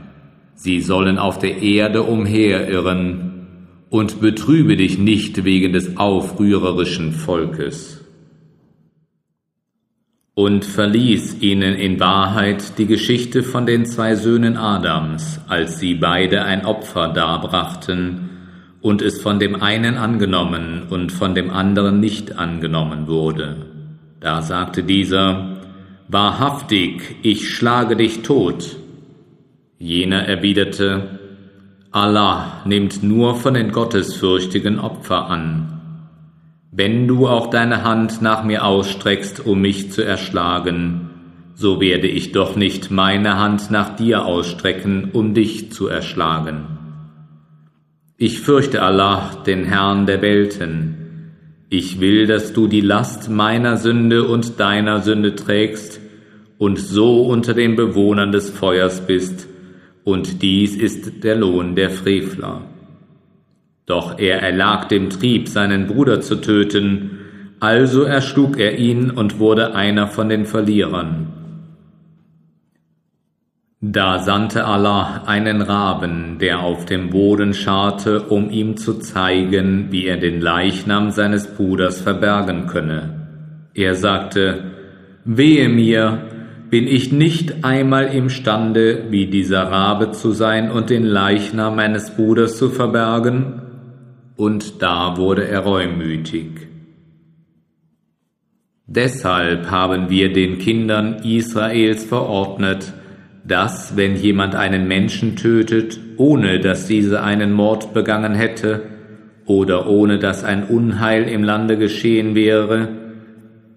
Sie 0.55 0.81
sollen 0.81 1.17
auf 1.17 1.39
der 1.39 1.62
Erde 1.62 2.03
umherirren, 2.03 3.27
und 3.89 4.19
betrübe 4.19 4.75
dich 4.75 4.97
nicht 4.97 5.43
wegen 5.43 5.74
des 5.74 5.97
aufrührerischen 5.97 7.13
Volkes 7.13 8.03
und 10.33 10.65
verließ 10.65 11.41
ihnen 11.41 11.74
in 11.74 12.00
Wahrheit 12.00 12.77
die 12.77 12.86
Geschichte 12.86 13.41
von 13.41 13.65
den 13.65 13.86
zwei 13.86 14.15
Söhnen 14.15 14.55
Adams, 14.55 15.39
als 15.47 15.79
sie 15.79 15.95
beide 15.95 16.43
ein 16.43 16.63
Opfer 16.63 17.07
darbrachten 17.07 18.29
und 18.81 19.01
es 19.01 19.19
von 19.19 19.39
dem 19.39 19.55
einen 19.55 19.97
angenommen 19.97 20.83
und 20.89 21.12
von 21.12 21.33
dem 21.33 21.50
anderen 21.50 22.00
nicht 22.00 22.38
angenommen 22.38 23.07
wurde. 23.07 23.65
Da 24.19 24.43
sagte 24.43 24.83
dieser, 24.83 25.57
Wahrhaftig, 26.10 27.18
ich 27.22 27.50
schlage 27.50 27.98
dich 27.98 28.22
tot. 28.22 28.78
Jener 29.78 30.24
erwiderte, 30.24 31.20
Allah 31.92 32.62
nimmt 32.66 33.04
nur 33.04 33.36
von 33.36 33.54
den 33.54 33.74
Gottesfürchtigen 33.74 34.80
Opfer 34.80 35.30
an. 35.30 35.74
Wenn 36.72 37.08
du 37.08 37.28
auch 37.28 37.50
deine 37.50 37.84
Hand 37.84 38.22
nach 38.22 38.44
mir 38.44 38.64
ausstreckst, 38.64 39.46
um 39.46 39.60
mich 39.60 39.92
zu 39.92 40.02
erschlagen, 40.02 41.10
so 41.56 41.82
werde 41.82 42.08
ich 42.08 42.32
doch 42.32 42.56
nicht 42.56 42.92
meine 42.92 43.38
Hand 43.38 43.72
nach 43.72 43.96
dir 43.96 44.26
ausstrecken, 44.26 45.10
um 45.12 45.34
dich 45.34 45.72
zu 45.72 45.88
erschlagen. 45.88 46.68
Ich 48.16 48.40
fürchte 48.42 48.82
Allah, 48.82 49.44
den 49.46 49.66
Herrn 49.66 50.06
der 50.06 50.22
Welten. 50.22 50.97
Ich 51.69 52.00
will, 52.00 52.27
dass 52.27 52.53
du 52.53 52.67
die 52.67 52.81
Last 52.81 53.29
meiner 53.29 53.75
Sünde 53.75 54.25
und 54.25 54.59
deiner 54.59 55.01
Sünde 55.01 55.36
trägst 55.36 56.00
und 56.57 56.79
so 56.79 57.24
unter 57.24 57.53
den 57.53 57.75
Bewohnern 57.75 58.31
des 58.31 58.50
Feuers 58.50 59.05
bist, 59.05 59.47
und 60.05 60.41
dies 60.41 60.77
ist 60.77 61.25
der 61.25 61.36
Lohn 61.36 61.75
der 61.75 61.89
Frevler. 61.89 62.62
Doch 63.86 64.17
er 64.17 64.41
erlag 64.41 64.88
dem 64.88 65.09
Trieb, 65.09 65.50
seinen 65.50 65.88
Bruder 65.88 66.21
zu 66.21 66.36
töten, 66.36 67.19
also 67.59 68.03
erschlug 68.03 68.57
er 68.57 68.77
ihn 68.77 69.12
und 69.12 69.39
wurde 69.39 69.75
einer 69.75 70.07
von 70.07 70.29
den 70.29 70.45
Verlierern. 70.45 71.37
Da 73.89 74.20
sandte 74.20 74.65
Allah 74.65 75.24
einen 75.25 75.62
Raben, 75.62 76.39
der 76.39 76.60
auf 76.60 76.86
dem 76.86 77.10
Boden 77.10 77.53
scharrte, 77.53 78.22
um 78.24 78.50
ihm 78.50 78.75
zu 78.75 78.96
zeigen, 78.96 79.88
wie 79.91 80.06
er 80.06 80.17
den 80.17 80.41
Leichnam 80.41 81.12
seines 81.12 81.48
Bruders 81.48 82.01
verbergen 82.01 82.67
könne. 82.67 83.27
Er 83.74 83.96
sagte, 83.96 84.72
Wehe 85.24 85.70
mir, 85.70 86.24
bin 86.70 86.88
ich 86.88 87.12
nicht 87.12 87.63
einmal 87.63 88.08
imstande, 88.08 89.06
wie 89.10 89.27
dieser 89.27 89.63
Rabe 89.63 90.12
zu 90.12 90.32
sein 90.32 90.70
und 90.72 90.89
den 90.89 91.03
Leichnam 91.03 91.75
meines 91.75 92.12
Bruders 92.12 92.58
zu 92.58 92.70
verbergen? 92.70 93.62
und 94.38 94.82
da 94.84 95.17
wurde 95.17 95.48
er 95.48 95.62
reumütig. 95.62 96.67
Deshalb 98.86 99.70
haben 99.70 100.10
wir 100.10 100.32
den 100.32 100.60
Kindern 100.60 101.15
Israels 101.24 102.06
verordnet, 102.06 102.94
dass, 103.48 103.96
wenn 103.96 104.16
jemand 104.16 104.56
einen 104.56 104.88
Menschen 104.88 105.36
tötet, 105.36 106.00
ohne 106.18 106.60
dass 106.60 106.88
diese 106.88 107.24
einen 107.24 107.54
Mord 107.54 107.94
begangen 107.94 108.36
hätte, 108.36 108.82
oder 109.46 109.88
ohne 109.88 110.20
dass 110.20 110.44
ein 110.44 110.66
Unheil 110.66 111.24
im 111.24 111.44
Lande 111.44 111.77
geschehen 111.77 112.36
wäre, 112.36 112.89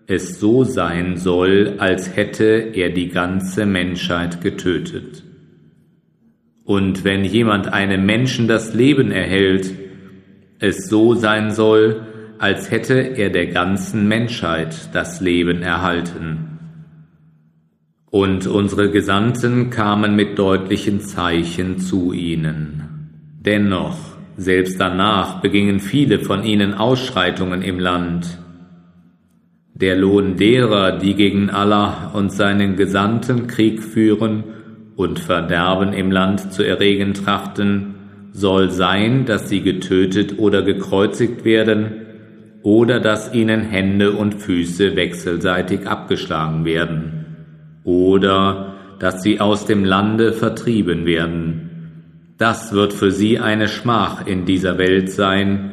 es 0.08 0.40
so 0.40 0.64
sein 0.64 1.16
soll, 1.16 1.74
als 1.78 2.16
hätte 2.16 2.72
er 2.74 2.90
die 2.90 3.08
ganze 3.08 3.64
Menschheit 3.64 4.40
getötet. 4.40 5.22
Und 6.64 7.04
wenn 7.04 7.24
jemand 7.24 7.72
einem 7.72 8.04
Menschen 8.04 8.48
das 8.48 8.74
Leben 8.74 9.12
erhält, 9.12 9.72
es 10.58 10.88
so 10.88 11.14
sein 11.14 11.52
soll, 11.52 12.06
als 12.38 12.72
hätte 12.72 12.94
er 12.94 13.30
der 13.30 13.46
ganzen 13.46 14.08
Menschheit 14.08 14.74
das 14.92 15.20
Leben 15.20 15.62
erhalten. 15.62 16.49
Und 18.10 18.46
unsere 18.46 18.90
Gesandten 18.90 19.70
kamen 19.70 20.16
mit 20.16 20.38
deutlichen 20.38 21.00
Zeichen 21.00 21.78
zu 21.78 22.12
ihnen. 22.12 22.82
Dennoch, 23.40 23.96
selbst 24.36 24.80
danach 24.80 25.40
begingen 25.40 25.80
viele 25.80 26.18
von 26.18 26.42
ihnen 26.42 26.74
Ausschreitungen 26.74 27.62
im 27.62 27.78
Land. 27.78 28.38
Der 29.74 29.96
Lohn 29.96 30.36
derer, 30.36 30.98
die 30.98 31.14
gegen 31.14 31.50
Allah 31.50 32.10
und 32.12 32.32
seinen 32.32 32.76
Gesandten 32.76 33.46
Krieg 33.46 33.82
führen 33.82 34.44
und 34.96 35.18
Verderben 35.18 35.92
im 35.92 36.10
Land 36.10 36.52
zu 36.52 36.62
erregen 36.62 37.14
trachten, 37.14 37.94
soll 38.32 38.70
sein, 38.70 39.24
dass 39.24 39.48
sie 39.48 39.62
getötet 39.62 40.38
oder 40.38 40.62
gekreuzigt 40.62 41.44
werden, 41.44 42.06
oder 42.62 43.00
dass 43.00 43.32
ihnen 43.32 43.62
Hände 43.62 44.12
und 44.12 44.34
Füße 44.34 44.96
wechselseitig 44.96 45.86
abgeschlagen 45.86 46.64
werden, 46.64 47.19
oder 47.90 48.74
dass 49.00 49.22
sie 49.22 49.40
aus 49.40 49.66
dem 49.66 49.84
Lande 49.84 50.32
vertrieben 50.32 51.06
werden. 51.06 52.34
Das 52.38 52.72
wird 52.72 52.92
für 52.92 53.10
sie 53.10 53.38
eine 53.38 53.68
Schmach 53.68 54.26
in 54.26 54.44
dieser 54.44 54.78
Welt 54.78 55.10
sein, 55.10 55.66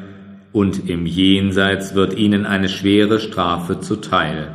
und 0.54 0.90
im 0.90 1.06
Jenseits 1.06 1.94
wird 1.94 2.18
ihnen 2.18 2.46
eine 2.48 2.68
schwere 2.68 3.20
Strafe 3.20 3.80
zuteil. 3.80 4.52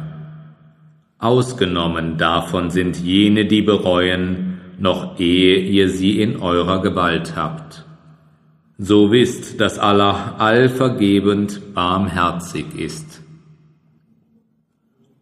Ausgenommen 1.18 2.16
davon 2.18 2.70
sind 2.70 2.96
jene, 2.96 3.44
die 3.44 3.62
bereuen, 3.62 4.60
noch 4.80 5.20
ehe 5.20 5.58
ihr 5.58 5.88
sie 5.90 6.20
in 6.20 6.38
eurer 6.38 6.82
Gewalt 6.82 7.36
habt. 7.36 7.84
So 8.78 9.12
wisst, 9.12 9.60
dass 9.60 9.78
Allah 9.78 10.34
allvergebend 10.38 11.74
barmherzig 11.74 12.66
ist. 12.76 13.22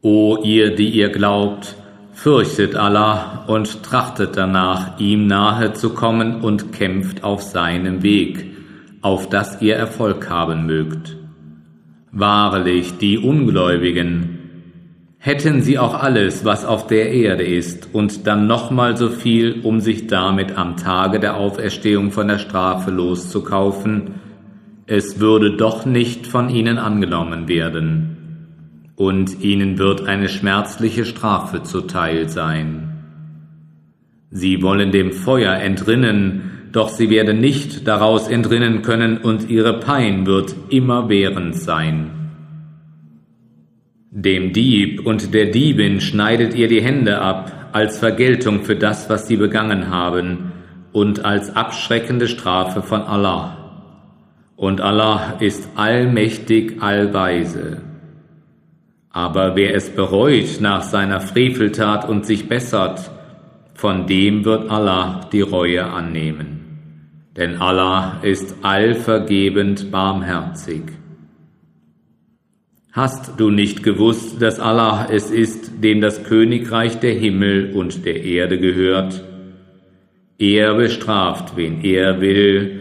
O 0.01 0.39
ihr, 0.43 0.75
die 0.75 0.89
ihr 0.89 1.11
glaubt, 1.11 1.77
fürchtet 2.23 2.77
Allah 2.77 3.45
und 3.47 3.83
trachtet 3.83 4.37
danach, 4.37 5.01
ihm 5.01 5.27
nahe 5.27 5.73
zu 5.73 5.95
kommen 5.95 6.43
und 6.43 6.71
kämpft 6.71 7.25
auf 7.25 7.41
seinem 7.41 8.03
Weg, 8.03 8.45
auf 9.01 9.31
dass 9.31 9.63
ihr 9.63 9.77
Erfolg 9.77 10.29
haben 10.29 10.67
mögt. 10.67 11.17
Wahrlich, 12.13 12.99
die 12.99 13.17
Ungläubigen, 13.17 14.37
Hätten 15.23 15.61
sie 15.61 15.79
auch 15.79 15.93
alles, 16.03 16.47
was 16.47 16.65
auf 16.65 16.87
der 16.87 17.11
Erde 17.13 17.45
ist, 17.45 17.91
und 17.93 18.27
dann 18.27 18.47
nochmal 18.47 18.97
so 18.97 19.11
viel, 19.11 19.61
um 19.65 19.81
sich 19.81 20.07
damit 20.07 20.57
am 20.57 20.79
Tage 20.79 21.21
der 21.21 21.37
Auferstehung 21.37 22.11
von 22.11 22.29
der 22.29 22.39
Strafe 22.39 22.91
loszukaufen, 22.91 24.15
es 24.87 25.21
würde 25.21 25.59
doch 25.59 25.85
nicht 25.85 26.27
von 26.27 26.49
ihnen 26.49 26.79
angenommen 26.79 27.49
werden, 27.49 28.20
und 29.01 29.41
ihnen 29.41 29.79
wird 29.79 30.07
eine 30.07 30.29
schmerzliche 30.29 31.07
Strafe 31.07 31.63
zuteil 31.63 32.29
sein. 32.29 32.99
Sie 34.31 34.63
wollen 34.63 34.93
dem 34.93 35.13
Feuer 35.13 35.55
entrinnen, 35.55 36.69
doch 36.73 36.91
sie 36.91 37.09
werden 37.09 37.41
nicht 37.41 37.89
daraus 37.89 38.29
entrinnen 38.29 38.83
können, 38.83 39.17
und 39.17 39.49
ihre 39.49 39.81
Pein 39.81 40.27
wird 40.27 40.55
immerwährend 40.69 41.57
sein. 41.57 42.11
Dem 44.11 44.53
Dieb 44.53 45.07
und 45.07 45.33
der 45.33 45.47
Diebin 45.47 46.03
schneidet 46.03 46.55
ihr 46.55 46.69
die 46.69 46.83
Hände 46.83 47.23
ab, 47.23 47.71
als 47.73 47.99
Vergeltung 47.99 48.65
für 48.65 48.77
das, 48.77 49.09
was 49.09 49.27
sie 49.27 49.39
begangen 49.39 49.89
haben, 49.89 50.53
und 50.93 51.25
als 51.25 51.57
abschreckende 51.57 52.29
Strafe 52.29 52.83
von 52.83 53.01
Allah. 53.01 53.57
Und 54.57 54.83
Allah 54.83 55.39
ist 55.41 55.71
allmächtig, 55.77 56.83
allweise. 56.83 57.90
Aber 59.13 59.57
wer 59.57 59.75
es 59.75 59.91
bereut 59.91 60.61
nach 60.61 60.83
seiner 60.83 61.21
Freveltat 61.21 62.09
und 62.09 62.25
sich 62.25 62.49
bessert, 62.49 63.11
von 63.75 64.07
dem 64.07 64.45
wird 64.45 64.71
Allah 64.71 65.29
die 65.33 65.41
Reue 65.41 65.85
annehmen. 65.85 66.61
Denn 67.37 67.61
Allah 67.61 68.19
ist 68.23 68.57
allvergebend 68.63 69.91
barmherzig. 69.91 70.83
Hast 72.93 73.39
du 73.39 73.51
nicht 73.51 73.83
gewusst, 73.83 74.43
dass 74.43 74.59
Allah 74.59 75.09
es 75.11 75.31
ist, 75.31 75.83
dem 75.83 76.01
das 76.01 76.25
Königreich 76.25 76.99
der 76.99 77.15
Himmel 77.15 77.73
und 77.73 78.05
der 78.05 78.25
Erde 78.25 78.59
gehört? 78.59 79.25
Er 80.39 80.75
bestraft, 80.75 81.57
wen 81.57 81.85
er 81.85 82.21
will, 82.21 82.81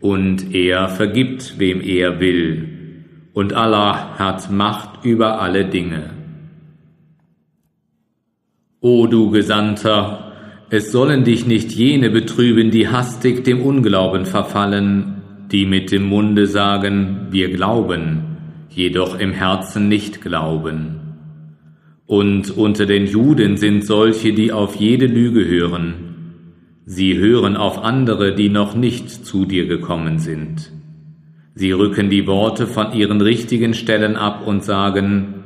und 0.00 0.54
er 0.54 0.88
vergibt, 0.88 1.58
wem 1.58 1.80
er 1.80 2.18
will. 2.20 2.73
Und 3.34 3.52
Allah 3.52 4.16
hat 4.16 4.50
Macht 4.50 5.04
über 5.04 5.40
alle 5.42 5.64
Dinge. 5.64 6.10
O 8.80 9.08
du 9.08 9.30
Gesandter, 9.30 10.32
es 10.70 10.92
sollen 10.92 11.24
dich 11.24 11.44
nicht 11.44 11.72
jene 11.72 12.10
betrüben, 12.10 12.70
die 12.70 12.88
hastig 12.88 13.42
dem 13.42 13.60
Unglauben 13.60 14.24
verfallen, 14.24 15.22
die 15.50 15.66
mit 15.66 15.90
dem 15.90 16.04
Munde 16.04 16.46
sagen, 16.46 17.28
wir 17.30 17.50
glauben, 17.50 18.36
jedoch 18.70 19.18
im 19.18 19.32
Herzen 19.32 19.88
nicht 19.88 20.20
glauben. 20.20 21.00
Und 22.06 22.56
unter 22.56 22.86
den 22.86 23.06
Juden 23.06 23.56
sind 23.56 23.84
solche, 23.84 24.32
die 24.32 24.52
auf 24.52 24.76
jede 24.76 25.06
Lüge 25.06 25.44
hören. 25.44 25.94
Sie 26.86 27.16
hören 27.16 27.56
auf 27.56 27.82
andere, 27.82 28.34
die 28.34 28.48
noch 28.48 28.76
nicht 28.76 29.10
zu 29.10 29.44
dir 29.44 29.66
gekommen 29.66 30.18
sind. 30.18 30.73
Sie 31.56 31.70
rücken 31.70 32.10
die 32.10 32.26
Worte 32.26 32.66
von 32.66 32.92
ihren 32.92 33.20
richtigen 33.20 33.74
Stellen 33.74 34.16
ab 34.16 34.44
und 34.46 34.64
sagen, 34.64 35.44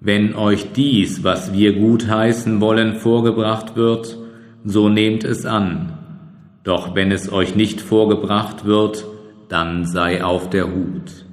wenn 0.00 0.34
euch 0.34 0.72
dies, 0.72 1.22
was 1.22 1.52
wir 1.52 1.74
gut 1.74 2.08
heißen 2.08 2.60
wollen, 2.60 2.96
vorgebracht 2.96 3.76
wird, 3.76 4.18
so 4.64 4.88
nehmt 4.88 5.24
es 5.24 5.46
an. 5.46 5.92
Doch 6.64 6.96
wenn 6.96 7.12
es 7.12 7.32
euch 7.32 7.54
nicht 7.54 7.80
vorgebracht 7.80 8.64
wird, 8.64 9.04
dann 9.48 9.84
sei 9.84 10.24
auf 10.24 10.50
der 10.50 10.66
Hut. 10.66 11.26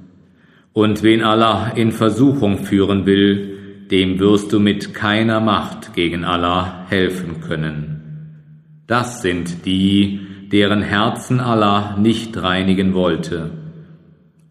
Und 0.72 1.02
wen 1.02 1.22
Allah 1.22 1.70
in 1.74 1.90
Versuchung 1.90 2.58
führen 2.58 3.06
will, 3.06 3.86
dem 3.90 4.20
wirst 4.20 4.52
du 4.52 4.60
mit 4.60 4.94
keiner 4.94 5.40
Macht 5.40 5.94
gegen 5.94 6.24
Allah 6.24 6.86
helfen 6.88 7.40
können. 7.40 8.80
Das 8.86 9.22
sind 9.22 9.66
die, 9.66 10.20
deren 10.52 10.82
Herzen 10.82 11.40
Allah 11.40 11.96
nicht 11.96 12.40
reinigen 12.40 12.94
wollte. 12.94 13.63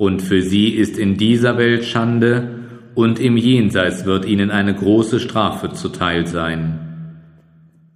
Und 0.04 0.22
für 0.22 0.42
sie 0.42 0.68
ist 0.68 1.00
in 1.00 1.16
dieser 1.16 1.58
Welt 1.58 1.86
Schande, 1.86 2.60
und 2.94 3.22
im 3.22 3.38
Jenseits 3.38 4.04
wird 4.04 4.26
ihnen 4.26 4.52
eine 4.52 4.76
große 4.76 5.22
Strafe 5.22 5.72
zuteil 5.72 6.28
sein. 6.28 7.22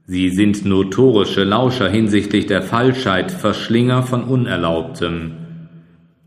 Sie 0.06 0.30
sind 0.30 0.64
notorische 0.64 1.44
Lauscher 1.44 1.90
hinsichtlich 1.90 2.46
der 2.46 2.62
Falschheit, 2.62 3.30
Verschlinger 3.30 4.04
von 4.04 4.24
Unerlaubtem. 4.24 5.34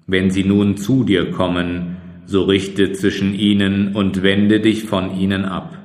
Wenn 0.06 0.28
sie 0.28 0.44
nun 0.44 0.76
zu 0.76 1.02
dir 1.02 1.30
kommen, 1.30 1.96
so 2.26 2.42
richte 2.42 2.92
zwischen 2.92 3.32
ihnen 3.32 3.96
und 3.96 4.22
wende 4.22 4.60
dich 4.60 4.84
von 4.84 5.18
ihnen 5.18 5.46
ab. 5.46 5.78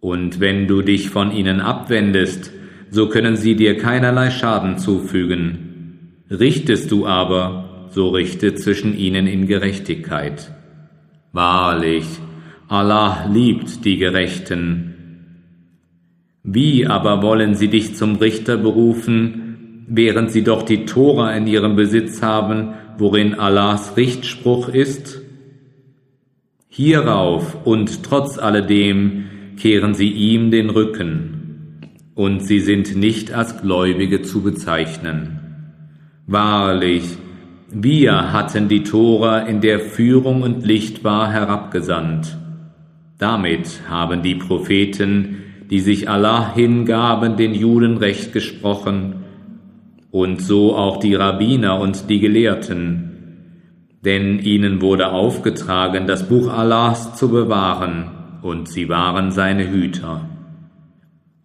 Und 0.00 0.40
wenn 0.40 0.66
du 0.66 0.80
dich 0.80 1.10
von 1.10 1.32
ihnen 1.32 1.60
abwendest, 1.60 2.50
so 2.88 3.10
können 3.10 3.36
sie 3.36 3.56
dir 3.56 3.76
keinerlei 3.76 4.30
Schaden 4.30 4.78
zufügen. 4.78 6.14
Richtest 6.30 6.90
du 6.92 7.06
aber, 7.06 7.69
so 7.90 8.08
richte 8.08 8.54
zwischen 8.54 8.96
ihnen 8.96 9.26
in 9.26 9.46
Gerechtigkeit. 9.46 10.52
Wahrlich, 11.32 12.06
Allah 12.68 13.26
liebt 13.32 13.84
die 13.84 13.98
Gerechten. 13.98 14.94
Wie 16.42 16.86
aber 16.86 17.22
wollen 17.22 17.54
sie 17.54 17.68
dich 17.68 17.96
zum 17.96 18.16
Richter 18.16 18.56
berufen, 18.56 19.84
während 19.88 20.30
sie 20.30 20.42
doch 20.42 20.62
die 20.62 20.86
Tora 20.86 21.32
in 21.36 21.46
ihrem 21.46 21.76
Besitz 21.76 22.22
haben, 22.22 22.74
worin 22.96 23.34
Allahs 23.34 23.96
Richtspruch 23.96 24.68
ist? 24.68 25.20
Hierauf 26.68 27.66
und 27.66 28.04
trotz 28.04 28.38
alledem 28.38 29.24
kehren 29.56 29.94
sie 29.94 30.10
ihm 30.10 30.50
den 30.50 30.70
Rücken, 30.70 31.80
und 32.14 32.40
sie 32.40 32.60
sind 32.60 32.96
nicht 32.96 33.32
als 33.32 33.60
Gläubige 33.60 34.22
zu 34.22 34.42
bezeichnen. 34.42 35.40
Wahrlich, 36.26 37.18
wir 37.72 38.32
hatten 38.32 38.68
die 38.68 38.82
Tora 38.82 39.40
in 39.40 39.60
der 39.60 39.80
Führung 39.80 40.42
und 40.42 40.66
Licht 40.66 41.04
war 41.04 41.30
herabgesandt. 41.30 42.36
Damit 43.18 43.82
haben 43.88 44.22
die 44.22 44.34
Propheten, 44.34 45.36
die 45.70 45.80
sich 45.80 46.08
Allah 46.08 46.52
hingaben, 46.52 47.36
den 47.36 47.54
Juden 47.54 47.96
recht 47.96 48.32
gesprochen, 48.32 49.16
und 50.10 50.42
so 50.42 50.74
auch 50.74 50.96
die 50.96 51.14
Rabbiner 51.14 51.78
und 51.78 52.10
die 52.10 52.18
Gelehrten, 52.18 53.10
denn 54.04 54.40
ihnen 54.40 54.82
wurde 54.82 55.12
aufgetragen, 55.12 56.08
das 56.08 56.28
Buch 56.28 56.52
Allahs 56.52 57.14
zu 57.14 57.28
bewahren, 57.28 58.10
und 58.42 58.68
sie 58.68 58.88
waren 58.88 59.30
seine 59.30 59.70
Hüter. 59.70 60.28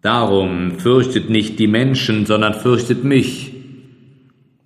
Darum 0.00 0.72
fürchtet 0.78 1.30
nicht 1.30 1.58
die 1.58 1.68
Menschen, 1.68 2.26
sondern 2.26 2.54
fürchtet 2.54 3.04
mich, 3.04 3.52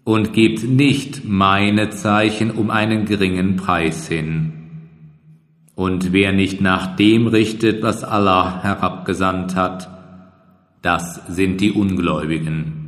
und 0.05 0.33
gebt 0.33 0.65
nicht 0.65 1.25
meine 1.25 1.91
Zeichen 1.91 2.51
um 2.51 2.71
einen 2.71 3.05
geringen 3.05 3.57
Preis 3.57 4.09
hin. 4.09 4.53
Und 5.75 6.13
wer 6.13 6.33
nicht 6.33 6.61
nach 6.61 6.97
dem 6.97 7.27
richtet, 7.27 7.83
was 7.83 8.05
Allah 8.05 8.63
herabgesandt 8.63 9.57
hat, 9.57 9.89
das 10.83 11.27
sind 11.27 11.61
die 11.61 11.73
Ungläubigen. 11.73 12.81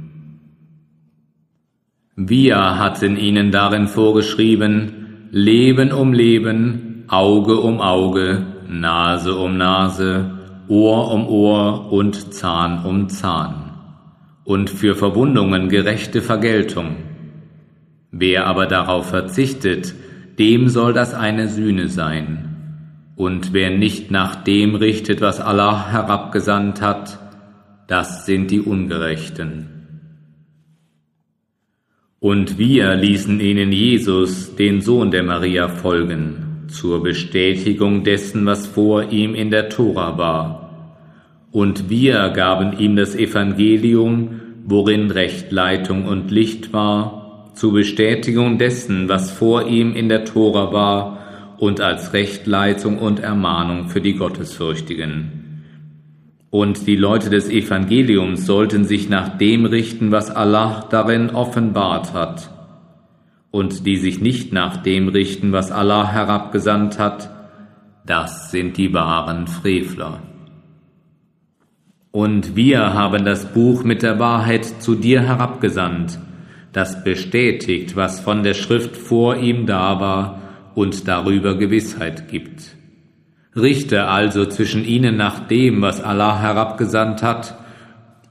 Wir 2.16 2.79
hatten 2.79 3.16
ihnen 3.16 3.51
darin 3.51 3.88
vorgeschrieben, 3.88 5.29
Leben 5.31 5.92
um 5.92 6.12
Leben, 6.12 7.05
Auge 7.09 7.59
um 7.61 7.81
Auge, 7.81 8.46
Nase 8.68 9.35
um 9.37 9.57
Nase, 9.57 10.38
Ohr 10.68 11.11
um 11.11 11.27
Ohr 11.27 11.90
und 11.92 12.35
Zahn 12.35 12.85
um 12.85 13.09
Zahn, 13.09 13.62
und 14.44 14.70
für 14.70 14.94
Verwundungen 14.94 15.68
gerechte 15.68 16.22
Vergeltung. 16.22 16.96
Wer 18.11 18.46
aber 18.46 18.66
darauf 18.66 19.09
verzichtet, 19.09 19.94
dem 20.38 20.68
soll 20.68 20.92
das 20.92 21.14
eine 21.14 21.48
Sühne 21.48 21.88
sein. 21.88 22.48
Und 23.16 23.52
wer 23.52 23.70
nicht 23.70 24.11
nach 24.11 24.37
dem 24.37 24.74
richtet, 24.74 25.20
was 25.20 25.40
Allah 25.40 25.90
herabgesandt 25.90 26.81
hat, 26.81 27.18
das 27.87 28.26
sind 28.26 28.50
die 28.50 28.61
Ungerechten. 28.61 29.68
Und 32.18 32.57
wir 32.57 32.94
ließen 32.94 33.40
ihnen 33.40 33.72
Jesus, 33.72 34.55
den 34.57 34.81
Sohn 34.81 35.11
der 35.11 35.24
Maria, 35.24 35.68
folgen, 35.68 36.66
zur 36.68 37.02
Bestätigung 37.02 38.05
dessen, 38.05 38.46
was 38.46 38.66
vor 38.66 39.11
ihm 39.11 39.35
in 39.35 39.50
der 39.50 39.68
Tora 39.68 40.16
war. 40.16 40.62
Und 41.53 41.91
wir 41.91 42.31
gaben 42.31 42.79
ihm 42.79 42.97
das 42.97 43.15
Evangelium, 43.15 44.41
worin 44.65 45.11
Rechtleitung 45.11 46.07
und 46.07 46.31
Licht 46.31 46.73
war, 46.73 47.51
zur 47.55 47.75
Bestätigung 47.75 48.57
dessen, 48.57 49.11
was 49.11 49.31
vor 49.31 49.67
ihm 49.67 49.95
in 49.95 50.09
der 50.09 50.25
Tora 50.25 50.73
war, 50.73 51.19
und 51.59 51.81
als 51.81 52.15
Rechtleitung 52.15 52.99
und 52.99 53.21
Ermahnung 53.21 53.88
für 53.88 54.01
die 54.01 54.17
Gottesfürchtigen. 54.17 55.43
Und 56.51 56.87
die 56.87 56.97
Leute 56.97 57.31
des 57.31 57.49
Evangeliums 57.49 58.47
sollten 58.47 58.85
sich 58.85 59.09
nach 59.09 59.38
dem 59.38 59.67
richten, 59.67 60.11
was 60.11 60.31
Allah 60.31 60.87
darin 60.91 61.31
offenbart 61.31 62.15
hat. 62.15 62.51
Und 63.51 63.87
die 63.87 63.97
sich 63.99 64.21
nicht 64.21 64.53
nach 64.53 64.79
dem 64.79 65.09
richten, 65.09 65.53
was 65.53 65.71
Allah 65.71 66.11
herabgesandt 66.11 66.99
hat, 66.99 67.31
das 68.07 68.51
sind 68.51 68.77
die 68.79 68.93
wahren 68.93 69.47
Frevler. 69.47 70.21
Und 72.12 72.57
wir 72.57 72.92
haben 72.92 73.25
das 73.25 73.46
Buch 73.46 73.85
mit 73.85 74.03
der 74.03 74.18
Wahrheit 74.18 74.66
zu 74.66 74.94
dir 74.94 75.22
herabgesandt, 75.22 76.18
das 76.72 77.03
bestätigt, 77.05 77.96
was 77.96 78.20
von 78.20 78.42
der 78.42 78.53
Schrift 78.53 78.96
vor 78.96 79.37
ihm 79.37 79.64
da 79.64 79.98
war 79.98 80.42
und 80.75 81.09
darüber 81.09 81.57
Gewissheit 81.57 82.29
gibt. 82.29 82.77
Richte 83.57 84.09
also 84.09 84.44
zwischen 84.44 84.85
ihnen 84.85 85.16
nach 85.16 85.46
dem, 85.48 85.81
was 85.81 86.03
Allah 86.03 86.38
herabgesandt 86.38 87.22
hat, 87.22 87.59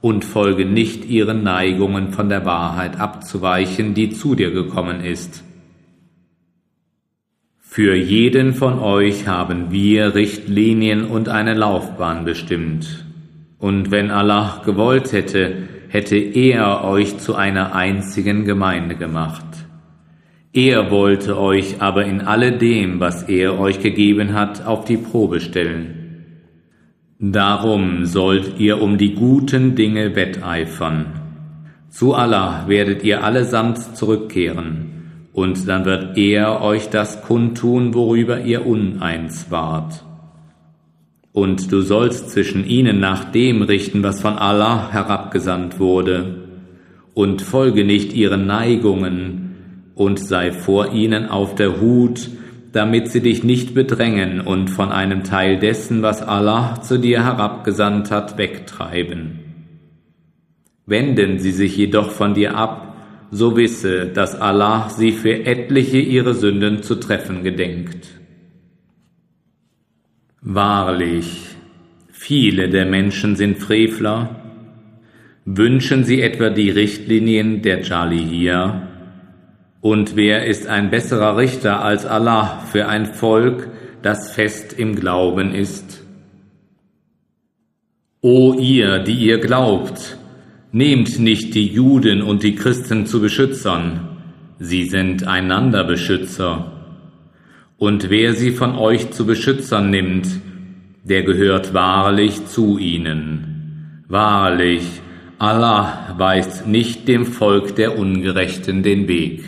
und 0.00 0.24
folge 0.24 0.66
nicht 0.66 1.04
ihren 1.04 1.44
Neigungen 1.44 2.12
von 2.12 2.28
der 2.28 2.44
Wahrheit 2.44 2.98
abzuweichen, 3.00 3.94
die 3.94 4.10
zu 4.10 4.34
dir 4.34 4.50
gekommen 4.50 5.00
ist. 5.00 5.44
Für 7.58 7.94
jeden 7.94 8.52
von 8.52 8.80
euch 8.80 9.28
haben 9.28 9.70
wir 9.70 10.14
Richtlinien 10.14 11.04
und 11.04 11.28
eine 11.28 11.54
Laufbahn 11.54 12.24
bestimmt. 12.24 13.01
Und 13.62 13.92
wenn 13.92 14.10
Allah 14.10 14.60
gewollt 14.66 15.12
hätte, 15.12 15.68
hätte 15.86 16.16
er 16.16 16.82
euch 16.82 17.18
zu 17.18 17.36
einer 17.36 17.76
einzigen 17.76 18.44
Gemeinde 18.44 18.96
gemacht. 18.96 19.46
Er 20.52 20.90
wollte 20.90 21.38
euch 21.38 21.80
aber 21.80 22.04
in 22.04 22.22
alledem, 22.22 22.98
was 22.98 23.22
er 23.22 23.60
euch 23.60 23.78
gegeben 23.78 24.34
hat, 24.34 24.66
auf 24.66 24.84
die 24.84 24.96
Probe 24.96 25.38
stellen. 25.38 26.24
Darum 27.20 28.04
sollt 28.04 28.58
ihr 28.58 28.82
um 28.82 28.98
die 28.98 29.14
guten 29.14 29.76
Dinge 29.76 30.16
wetteifern. 30.16 31.06
Zu 31.88 32.14
Allah 32.14 32.64
werdet 32.66 33.04
ihr 33.04 33.22
allesamt 33.22 33.78
zurückkehren, 33.96 35.28
und 35.32 35.68
dann 35.68 35.84
wird 35.84 36.18
er 36.18 36.62
euch 36.62 36.90
das 36.90 37.22
kundtun, 37.22 37.94
worüber 37.94 38.40
ihr 38.40 38.66
uneins 38.66 39.52
wart. 39.52 40.02
Und 41.32 41.72
du 41.72 41.80
sollst 41.80 42.30
zwischen 42.30 42.66
ihnen 42.66 43.00
nach 43.00 43.24
dem 43.24 43.62
richten, 43.62 44.02
was 44.02 44.20
von 44.20 44.34
Allah 44.36 44.90
herabgesandt 44.92 45.78
wurde, 45.78 46.48
und 47.14 47.42
folge 47.42 47.84
nicht 47.84 48.12
ihren 48.12 48.46
Neigungen, 48.46 49.42
und 49.94 50.18
sei 50.18 50.52
vor 50.52 50.92
ihnen 50.92 51.28
auf 51.28 51.54
der 51.54 51.80
Hut, 51.80 52.30
damit 52.72 53.08
sie 53.08 53.20
dich 53.20 53.44
nicht 53.44 53.74
bedrängen 53.74 54.40
und 54.40 54.68
von 54.68 54.90
einem 54.90 55.24
Teil 55.24 55.58
dessen, 55.58 56.02
was 56.02 56.22
Allah 56.22 56.80
zu 56.80 56.98
dir 56.98 57.24
herabgesandt 57.24 58.10
hat, 58.10 58.38
wegtreiben. 58.38 59.40
Wenden 60.86 61.38
sie 61.38 61.52
sich 61.52 61.76
jedoch 61.76 62.10
von 62.10 62.34
dir 62.34 62.56
ab, 62.56 62.96
so 63.30 63.56
wisse, 63.56 64.06
dass 64.06 64.40
Allah 64.40 64.88
sie 64.90 65.12
für 65.12 65.44
etliche 65.44 65.98
ihre 65.98 66.34
Sünden 66.34 66.82
zu 66.82 66.96
treffen 66.96 67.42
gedenkt. 67.42 68.08
Wahrlich, 70.44 71.54
viele 72.10 72.68
der 72.68 72.84
Menschen 72.84 73.36
sind 73.36 73.58
Frevler, 73.58 74.42
wünschen 75.44 76.02
sie 76.02 76.20
etwa 76.20 76.50
die 76.50 76.68
Richtlinien 76.68 77.62
der 77.62 77.82
Jalihia, 77.82 78.88
und 79.80 80.16
wer 80.16 80.46
ist 80.46 80.66
ein 80.66 80.90
besserer 80.90 81.36
Richter 81.36 81.84
als 81.84 82.06
Allah 82.06 82.58
für 82.72 82.88
ein 82.88 83.06
Volk, 83.06 83.68
das 84.02 84.32
fest 84.32 84.72
im 84.76 84.96
Glauben 84.96 85.54
ist? 85.54 86.04
O 88.20 88.54
ihr, 88.54 88.98
die 88.98 89.14
ihr 89.14 89.38
glaubt, 89.38 90.18
nehmt 90.72 91.20
nicht 91.20 91.54
die 91.54 91.68
Juden 91.68 92.20
und 92.20 92.42
die 92.42 92.56
Christen 92.56 93.06
zu 93.06 93.20
Beschützern, 93.20 94.08
sie 94.58 94.88
sind 94.88 95.24
einander 95.24 95.84
Beschützer. 95.84 96.81
Und 97.82 98.10
wer 98.10 98.34
sie 98.34 98.52
von 98.52 98.76
euch 98.76 99.10
zu 99.10 99.26
Beschützern 99.26 99.90
nimmt, 99.90 100.28
der 101.02 101.24
gehört 101.24 101.74
wahrlich 101.74 102.46
zu 102.46 102.78
ihnen. 102.78 104.04
Wahrlich, 104.06 104.84
Allah 105.40 106.14
weist 106.16 106.68
nicht 106.68 107.08
dem 107.08 107.26
Volk 107.26 107.74
der 107.74 107.98
Ungerechten 107.98 108.84
den 108.84 109.08
Weg. 109.08 109.42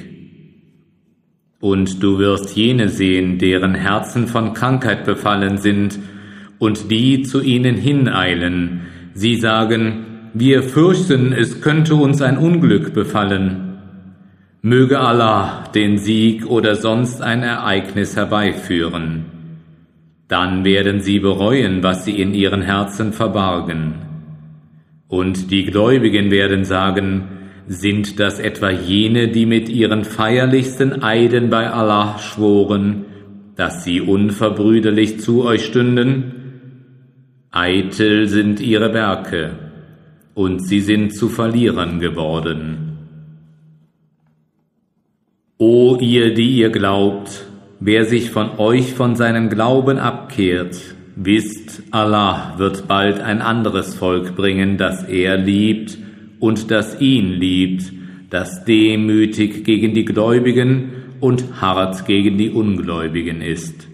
Und 1.61 2.03
du 2.03 2.19
wirst 2.19 2.57
jene 2.57 2.89
sehen, 2.89 3.39
deren 3.39 3.77
Herzen 3.77 4.27
von 4.27 4.53
Krankheit 4.53 5.05
befallen 5.05 5.59
sind, 5.59 6.01
und 6.59 6.91
die 6.91 7.23
zu 7.23 7.41
ihnen 7.41 7.77
hineilen. 7.77 8.81
Sie 9.13 9.37
sagen, 9.37 10.31
wir 10.35 10.65
fürchten, 10.65 11.33
es 11.33 11.61
könnte 11.61 11.95
uns 11.95 12.21
ein 12.21 12.39
Unglück 12.39 12.95
befallen. 12.95 13.74
Möge 14.67 14.99
Allah 14.99 15.65
den 15.75 15.99
Sieg 15.99 16.47
oder 16.47 16.75
sonst 16.75 17.21
ein 17.21 17.43
Ereignis 17.43 18.17
herbeiführen. 18.17 19.27
Dann 20.27 20.65
werden 20.65 21.03
sie 21.03 21.19
bereuen, 21.19 21.83
was 21.83 22.07
sie 22.07 22.19
in 22.19 22.33
ihren 22.33 22.63
Herzen 22.63 23.13
verbargen. 23.13 23.97
Und 25.07 25.51
die 25.51 25.67
Gläubigen 25.67 26.31
werden 26.31 26.65
sagen, 26.65 27.25
sind 27.67 28.19
das 28.19 28.41
etwa 28.41 28.71
jene, 28.71 29.29
die 29.29 29.45
mit 29.45 29.69
ihren 29.69 30.03
feierlichsten 30.03 31.03
Eiden 31.03 31.51
bei 31.51 31.71
Allah 31.71 32.19
schworen, 32.19 33.05
dass 33.57 33.85
sie 33.85 34.01
unverbrüderlich 34.01 35.21
zu 35.21 35.45
euch 35.45 35.67
stünden? 35.67 36.33
Eitel 37.51 38.29
sind 38.29 38.61
ihre 38.61 38.95
Werke, 38.95 39.59
und 40.33 40.67
sie 40.67 40.81
sind 40.81 41.15
zu 41.15 41.29
Verlierern 41.29 42.01
geworden. 42.01 42.84
O 45.59 45.97
ihr, 46.01 46.35
die 46.35 46.57
ihr 46.57 46.71
glaubt, 46.71 47.47
wer 47.79 48.07
sich 48.07 48.33
von 48.33 48.59
euch 48.59 48.93
von 48.93 49.15
seinem 49.15 49.51
Glauben 49.51 49.99
abkehrt, 49.99 50.77
wisst, 51.15 51.85
Allah 51.93 52.55
wird 52.59 52.89
bald 52.89 53.21
ein 53.21 53.41
anderes 53.41 53.95
Volk 53.95 54.35
bringen, 54.35 54.79
das 54.79 55.05
er 55.05 55.37
liebt, 55.37 55.97
und 56.41 56.73
das 56.73 57.01
ihn 57.01 57.35
liebt, 57.35 57.93
das 58.31 58.65
demütig 58.65 59.65
gegen 59.65 59.95
die 59.95 60.05
Gläubigen 60.05 60.91
und 61.21 61.61
hart 61.61 62.05
gegen 62.05 62.37
die 62.37 62.51
Ungläubigen 62.51 63.41
ist. 63.41 63.87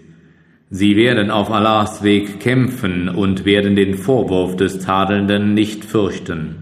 Sie 0.71 0.95
werden 0.95 1.29
auf 1.29 1.51
Allahs 1.51 2.01
Weg 2.01 2.39
kämpfen 2.39 3.07
und 3.07 3.45
werden 3.45 3.75
den 3.75 3.93
Vorwurf 3.93 4.55
des 4.55 4.79
Tadelnden 4.79 5.53
nicht 5.53 5.85
fürchten. 5.85 6.55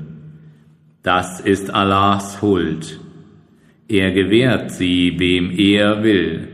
Das 1.03 1.39
ist 1.39 1.73
Allahs 1.73 2.41
Huld. 2.41 2.99
Er 3.89 4.11
gewährt 4.11 4.71
sie, 4.71 5.15
wem 5.17 5.49
er 5.49 6.03
will, 6.03 6.47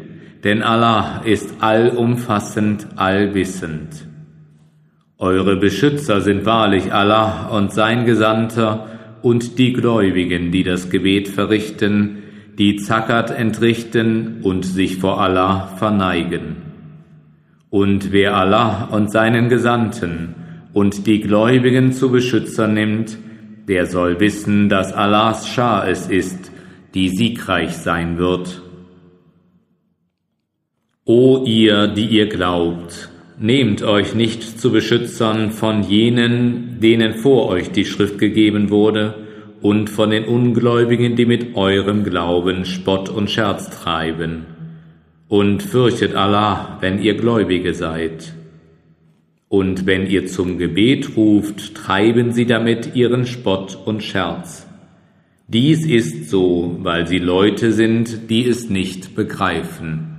denn 0.46 0.64
Allah 0.64 1.22
ist 1.26 1.56
allumfassend, 1.60 2.88
allwissend. 2.96 4.08
Eure 5.18 5.58
Beschützer 5.58 6.22
sind 6.22 6.46
wahrlich 6.46 6.94
Allah 6.94 7.50
und 7.50 7.74
sein 7.74 8.06
Gesandter, 8.06 8.88
und 9.22 9.58
die 9.58 9.74
Gläubigen, 9.74 10.52
die 10.52 10.64
das 10.64 10.92
Gebet 10.92 11.28
verrichten, 11.28 12.20
die 12.60 12.76
Zakat 12.76 13.32
entrichten 13.32 14.42
und 14.44 14.64
sich 14.64 14.98
vor 14.98 15.20
Allah 15.20 15.66
verneigen. 15.78 16.58
Und 17.72 18.12
wer 18.12 18.38
Allah 18.38 18.88
und 18.92 19.12
seinen 19.12 19.50
Gesandten 19.50 20.36
und 20.74 21.08
die 21.08 21.22
Gläubigen 21.22 21.92
zu 21.92 22.12
Beschützer 22.12 22.68
nimmt, 22.68 23.18
der 23.68 23.88
soll 23.88 24.20
wissen, 24.20 24.70
dass 24.70 24.94
Allahs 24.94 25.50
Schar 25.50 25.88
es 25.88 26.08
ist, 26.08 26.52
die 26.96 27.10
siegreich 27.10 27.74
sein 27.74 28.18
wird. 28.18 28.62
O 31.04 31.44
ihr, 31.46 31.88
die 31.88 32.08
ihr 32.08 32.28
glaubt, 32.28 33.10
nehmt 33.38 33.84
euch 33.84 34.16
nicht 34.16 34.60
zu 34.60 34.72
Beschützern 34.72 35.52
von 35.52 35.84
jenen, 35.84 36.80
denen 36.80 37.14
vor 37.14 37.50
euch 37.50 37.70
die 37.72 37.86
Schrift 37.86 38.18
gegeben 38.18 38.72
wurde, 38.72 39.14
und 39.62 39.90
von 39.90 40.12
den 40.12 40.26
Ungläubigen, 40.26 41.16
die 41.16 41.26
mit 41.26 41.56
eurem 41.56 42.04
Glauben 42.04 42.66
Spott 42.66 43.10
und 43.10 43.32
Scherz 43.32 43.70
treiben. 43.70 44.46
Und 45.28 45.64
fürchtet 45.64 46.14
Allah, 46.16 46.78
wenn 46.82 47.02
ihr 47.02 47.16
Gläubige 47.16 47.74
seid. 47.74 48.34
Und 49.50 49.88
wenn 49.88 50.08
ihr 50.08 50.28
zum 50.28 50.60
Gebet 50.60 51.18
ruft, 51.18 51.74
treiben 51.74 52.32
sie 52.32 52.46
damit 52.46 52.96
ihren 52.96 53.26
Spott 53.26 53.78
und 53.86 54.04
Scherz. 54.04 54.65
Dies 55.48 55.86
ist 55.86 56.30
so, 56.30 56.78
weil 56.80 57.08
sie 57.08 57.20
Leute 57.20 57.72
sind, 57.72 58.30
die 58.30 58.48
es 58.48 58.70
nicht 58.70 59.16
begreifen. 59.16 60.18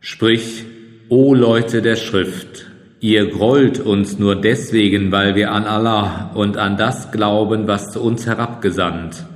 Sprich, 0.00 0.64
O 1.08 1.34
Leute 1.34 1.80
der 1.80 1.96
Schrift, 1.96 2.66
Ihr 3.04 3.26
grollt 3.26 3.80
uns 3.80 4.18
nur 4.18 4.34
deswegen, 4.34 5.12
weil 5.12 5.34
wir 5.34 5.52
an 5.52 5.64
Allah 5.64 6.30
und 6.32 6.56
an 6.56 6.78
das 6.78 7.12
glauben, 7.12 7.68
was 7.68 7.92
zu 7.92 8.00
uns 8.00 8.26
herabgesandt 8.26 9.26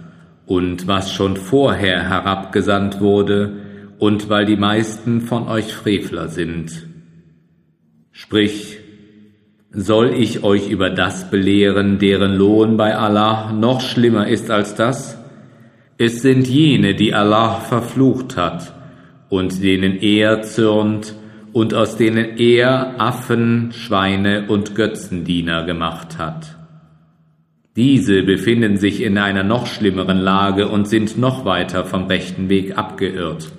und 0.46 0.87
was 0.87 1.12
schon 1.12 1.37
vorher 1.37 2.09
herabgesandt 2.09 2.98
wurde, 3.03 3.53
und 3.98 4.31
weil 4.31 4.46
die 4.46 4.57
meisten 4.57 5.20
von 5.20 5.48
euch 5.48 5.74
Frevler 5.74 6.29
sind. 6.29 6.87
Sprich, 8.11 8.79
soll 9.70 10.14
ich 10.14 10.42
euch 10.44 10.70
über 10.70 10.88
das 10.88 11.31
belehren, 11.31 11.98
deren 11.98 12.37
Lohn 12.37 12.79
bei 12.79 12.96
Allah 12.96 13.53
noch 13.53 13.83
schlimmer 13.83 14.29
ist 14.29 14.51
als 14.51 14.77
das? 14.77 15.17
Es 16.00 16.22
sind 16.22 16.46
jene, 16.46 16.94
die 16.94 17.12
Allah 17.12 17.58
verflucht 17.58 18.37
hat 18.37 18.72
und 19.28 19.62
denen 19.62 19.98
er 20.00 20.42
zürnt, 20.42 21.14
und 21.52 21.74
aus 21.74 21.96
denen 21.96 22.37
er 22.38 23.00
Affen, 23.00 23.72
Schweine 23.72 24.46
und 24.48 24.76
Götzendiener 24.76 25.64
gemacht 25.64 26.18
hat. 26.18 26.56
Diese 27.74 28.22
befinden 28.22 28.76
sich 28.76 29.02
in 29.02 29.18
einer 29.18 29.42
noch 29.42 29.66
schlimmeren 29.66 30.18
Lage 30.18 30.68
und 30.68 30.87
sind 30.87 31.18
noch 31.18 31.44
weiter 31.44 31.84
vom 31.84 32.04
rechten 32.04 32.48
Weg 32.48 32.78
abgeirrt. 32.78 33.50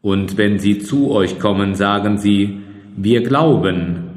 Und 0.00 0.38
wenn 0.38 0.58
sie 0.58 0.78
zu 0.78 1.10
euch 1.10 1.38
kommen, 1.38 1.74
sagen 1.74 2.18
sie, 2.18 2.60
wir 2.96 3.22
glauben, 3.22 4.10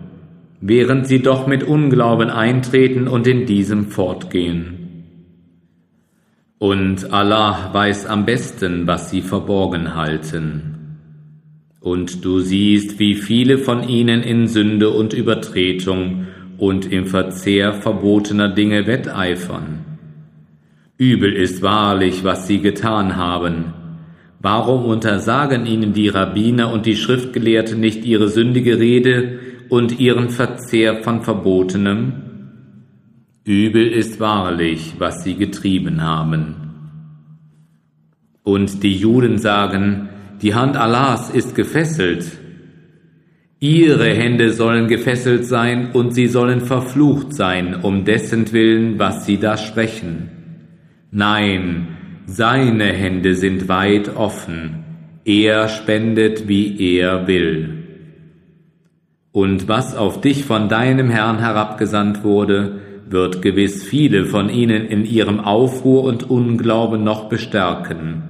während 0.61 1.07
sie 1.07 1.21
doch 1.21 1.47
mit 1.47 1.63
Unglauben 1.63 2.29
eintreten 2.29 3.07
und 3.07 3.27
in 3.27 3.45
diesem 3.45 3.87
fortgehen. 3.87 4.80
Und 6.61 7.11
Allah 7.11 7.73
weiß 7.73 8.05
am 8.05 8.23
besten, 8.23 8.85
was 8.85 9.09
sie 9.09 9.23
verborgen 9.23 9.95
halten. 9.95 10.99
Und 11.79 12.23
du 12.23 12.39
siehst, 12.39 12.99
wie 12.99 13.15
viele 13.15 13.57
von 13.57 13.89
ihnen 13.89 14.21
in 14.21 14.45
Sünde 14.45 14.91
und 14.91 15.11
Übertretung 15.11 16.27
und 16.59 16.91
im 16.91 17.07
Verzehr 17.07 17.73
verbotener 17.73 18.49
Dinge 18.49 18.85
wetteifern. 18.85 19.85
Übel 20.99 21.33
ist 21.33 21.63
wahrlich, 21.63 22.23
was 22.23 22.45
sie 22.45 22.59
getan 22.59 23.15
haben. 23.15 23.73
Warum 24.39 24.85
untersagen 24.85 25.65
ihnen 25.65 25.93
die 25.93 26.09
Rabbiner 26.09 26.71
und 26.71 26.85
die 26.85 26.95
Schriftgelehrten 26.95 27.79
nicht 27.79 28.05
ihre 28.05 28.29
sündige 28.29 28.77
Rede 28.77 29.39
und 29.69 29.99
ihren 29.99 30.29
Verzehr 30.29 31.01
von 31.01 31.23
Verbotenem? 31.23 32.30
Übel 33.43 33.87
ist 33.87 34.19
wahrlich, 34.19 34.95
was 34.99 35.23
sie 35.23 35.33
getrieben 35.33 36.03
haben. 36.03 36.55
Und 38.43 38.83
die 38.83 38.95
Juden 38.95 39.39
sagen, 39.39 40.09
die 40.43 40.53
Hand 40.53 40.77
Allahs 40.77 41.31
ist 41.31 41.55
gefesselt. 41.55 42.25
Ihre 43.59 44.13
Hände 44.13 44.53
sollen 44.53 44.87
gefesselt 44.87 45.45
sein 45.45 45.91
und 45.91 46.13
sie 46.13 46.27
sollen 46.27 46.61
verflucht 46.61 47.33
sein, 47.33 47.75
um 47.81 48.05
dessen 48.05 48.51
Willen, 48.51 48.99
was 48.99 49.25
sie 49.25 49.37
da 49.37 49.57
sprechen. 49.57 50.29
Nein, 51.11 51.87
seine 52.27 52.93
Hände 52.93 53.33
sind 53.33 53.67
weit 53.67 54.15
offen. 54.15 54.83
Er 55.25 55.67
spendet, 55.67 56.47
wie 56.47 56.79
er 56.79 57.27
will. 57.27 57.85
Und 59.31 59.67
was 59.67 59.95
auf 59.95 60.21
dich 60.21 60.45
von 60.45 60.69
deinem 60.69 61.09
Herrn 61.09 61.39
herabgesandt 61.39 62.23
wurde, 62.23 62.80
wird 63.11 63.41
gewiss 63.41 63.83
viele 63.83 64.25
von 64.25 64.49
ihnen 64.49 64.85
in 64.85 65.05
ihrem 65.05 65.39
Aufruhr 65.39 66.03
und 66.03 66.29
Unglauben 66.29 67.03
noch 67.03 67.29
bestärken 67.29 68.23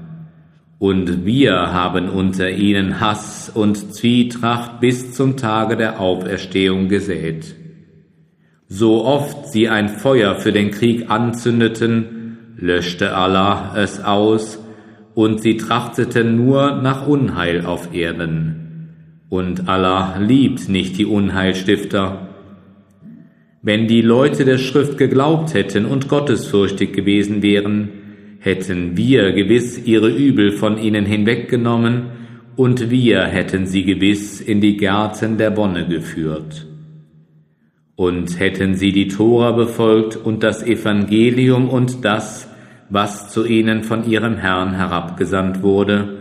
und 0.82 1.28
wir 1.28 1.54
haben 1.54 2.10
unter 2.10 2.50
ihnen 2.50 3.00
Hass 3.00 3.52
und 3.54 3.94
Zwietracht 3.94 4.80
bis 4.80 5.14
zum 5.14 5.38
Tage 5.38 5.78
der 5.78 6.00
Auferstehung 6.00 6.90
gesät. 6.90 7.54
So 8.68 9.06
oft 9.06 9.50
sie 9.50 9.70
ein 9.70 9.90
Feuer 9.90 10.34
für 10.34 10.52
den 10.52 10.72
Krieg 10.72 11.12
anzündeten, 11.12 12.56
löschte 12.58 13.16
Allah 13.16 13.76
es 13.78 14.04
aus, 14.04 14.58
und 15.14 15.42
sie 15.42 15.58
trachteten 15.58 16.36
nur 16.36 16.82
nach 16.82 17.06
Unheil 17.06 17.64
auf 17.64 17.94
Erden. 17.94 18.90
Und 19.30 19.70
Allah 19.70 20.18
liebt 20.18 20.68
nicht 20.68 20.98
die 20.98 21.06
Unheilstifter. 21.06 22.30
Wenn 23.64 23.88
die 23.88 24.02
Leute 24.02 24.44
der 24.44 24.58
Schrift 24.58 24.98
geglaubt 24.98 25.54
hätten 25.54 25.86
und 25.86 26.08
gottesfürchtig 26.08 26.94
gewesen 26.94 27.44
wären, 27.44 27.90
hätten 28.40 28.98
wir 28.98 29.34
gewiss 29.34 29.86
ihre 29.86 30.10
Übel 30.10 30.52
von 30.52 30.80
ihnen 30.80 31.06
hinweggenommen, 31.06 32.22
und 32.56 32.90
wir 32.92 33.24
hätten 33.24 33.66
sie 33.66 33.84
gewiss 33.84 34.42
in 34.42 34.62
die 34.62 34.78
Gärten 34.78 35.38
der 35.38 35.56
Wonne 35.56 35.88
geführt. 35.88 36.68
Und 37.96 38.40
hätten 38.40 38.76
sie 38.76 38.92
die 38.92 39.08
Tora 39.08 39.52
befolgt 39.52 40.18
und 40.18 40.44
das 40.44 40.62
Evangelium 40.64 41.70
und 41.70 42.04
das, 42.04 42.50
was 42.90 43.32
zu 43.32 43.46
ihnen 43.46 43.84
von 43.84 44.10
ihrem 44.10 44.38
Herrn 44.38 44.74
herabgesandt 44.74 45.62
wurde, 45.62 46.20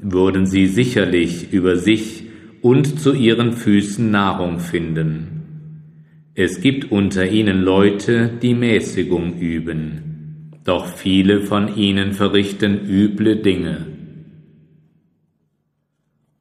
würden 0.00 0.46
sie 0.46 0.66
sicherlich 0.66 1.52
über 1.52 1.76
sich 1.76 2.24
und 2.60 2.98
zu 2.98 3.12
ihren 3.12 3.52
Füßen 3.52 4.10
Nahrung 4.10 4.58
finden. 4.58 5.37
Es 6.40 6.60
gibt 6.60 6.92
unter 6.92 7.26
ihnen 7.26 7.62
Leute, 7.62 8.28
die 8.40 8.54
Mäßigung 8.54 9.38
üben 9.38 10.08
doch 10.68 10.86
viele 10.86 11.40
von 11.40 11.76
ihnen 11.78 12.12
verrichten 12.12 12.86
üble 12.86 13.36
Dinge. 13.36 13.86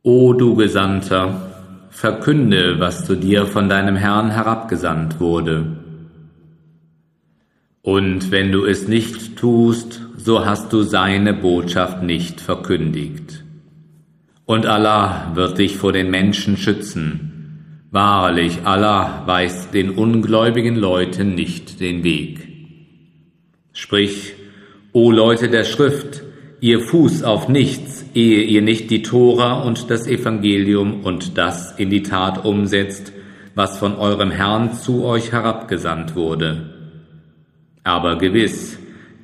O 0.03 0.33
du 0.33 0.55
Gesandter, 0.55 1.87
verkünde, 1.91 2.77
was 2.77 3.05
zu 3.05 3.15
dir 3.15 3.45
von 3.45 3.69
deinem 3.69 3.95
Herrn 3.95 4.29
herabgesandt 4.31 5.21
wurde. 5.21 5.77
Und 7.81 8.29
wenn 8.29 8.51
du 8.51 8.65
es 8.65 8.89
nicht 8.89 9.37
tust, 9.37 10.01
so 10.17 10.45
hast 10.45 10.73
du 10.73 10.81
seine 10.81 11.33
Botschaft 11.33 12.03
nicht 12.03 12.41
verkündigt. 12.41 13.45
Und 14.43 14.65
Allah 14.65 15.31
wird 15.35 15.57
dich 15.57 15.77
vor 15.77 15.93
den 15.93 16.11
Menschen 16.11 16.57
schützen. 16.57 17.26
Wahrlich, 17.89 18.59
Allah 18.65 19.23
weist 19.25 19.73
den 19.73 19.91
ungläubigen 19.91 20.75
Leuten 20.75 21.35
nicht 21.35 21.79
den 21.79 22.03
Weg. 22.03 22.49
Sprich, 23.71 24.33
O 24.91 25.09
Leute 25.09 25.47
der 25.47 25.63
Schrift, 25.63 26.21
ihr 26.59 26.81
Fuß 26.81 27.23
auf 27.23 27.47
nichts, 27.47 28.03
ehe 28.13 28.43
ihr 28.43 28.61
nicht 28.61 28.89
die 28.89 29.03
Tora 29.03 29.61
und 29.61 29.89
das 29.89 30.05
Evangelium 30.05 31.05
und 31.05 31.37
das 31.37 31.79
in 31.79 31.89
die 31.89 32.03
Tat 32.03 32.43
umsetzt, 32.43 33.13
was 33.55 33.77
von 33.77 33.95
eurem 33.95 34.31
Herrn 34.31 34.73
zu 34.73 35.05
euch 35.05 35.31
herabgesandt 35.31 36.15
wurde. 36.15 36.73
Aber 37.85 38.17
gewiss, 38.17 38.77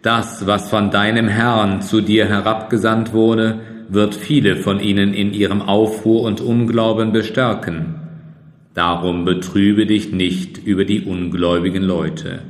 das, 0.04 0.48
was 0.48 0.70
von 0.70 0.90
deinem 0.90 1.28
Herrn 1.28 1.82
zu 1.82 2.00
dir 2.00 2.28
herabgesandt 2.28 3.12
wurde, 3.12 3.60
wird 3.90 4.16
viele 4.16 4.56
von 4.56 4.80
ihnen 4.80 5.14
in 5.14 5.34
ihrem 5.34 5.62
Aufruhr 5.62 6.22
und 6.22 6.40
Unglauben 6.40 7.12
bestärken. 7.12 8.03
Darum 8.74 9.26
betrübe 9.26 9.86
dich 9.86 10.12
nicht 10.12 10.58
über 10.58 10.86
die 10.86 11.02
ungläubigen 11.02 11.84
Leute 11.84 12.42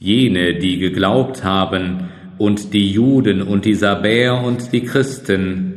jene, 0.00 0.54
die 0.54 0.78
geglaubt 0.78 1.44
haben, 1.44 2.08
und 2.38 2.72
die 2.72 2.90
Juden 2.90 3.42
und 3.42 3.66
die 3.66 3.74
Sabäer 3.74 4.42
und 4.42 4.72
die 4.72 4.82
Christen. 4.82 5.74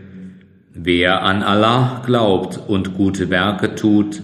Wer 0.73 1.21
an 1.21 1.43
Allah 1.43 2.01
glaubt 2.05 2.57
und 2.67 2.95
gute 2.95 3.29
Werke 3.29 3.75
tut, 3.75 4.23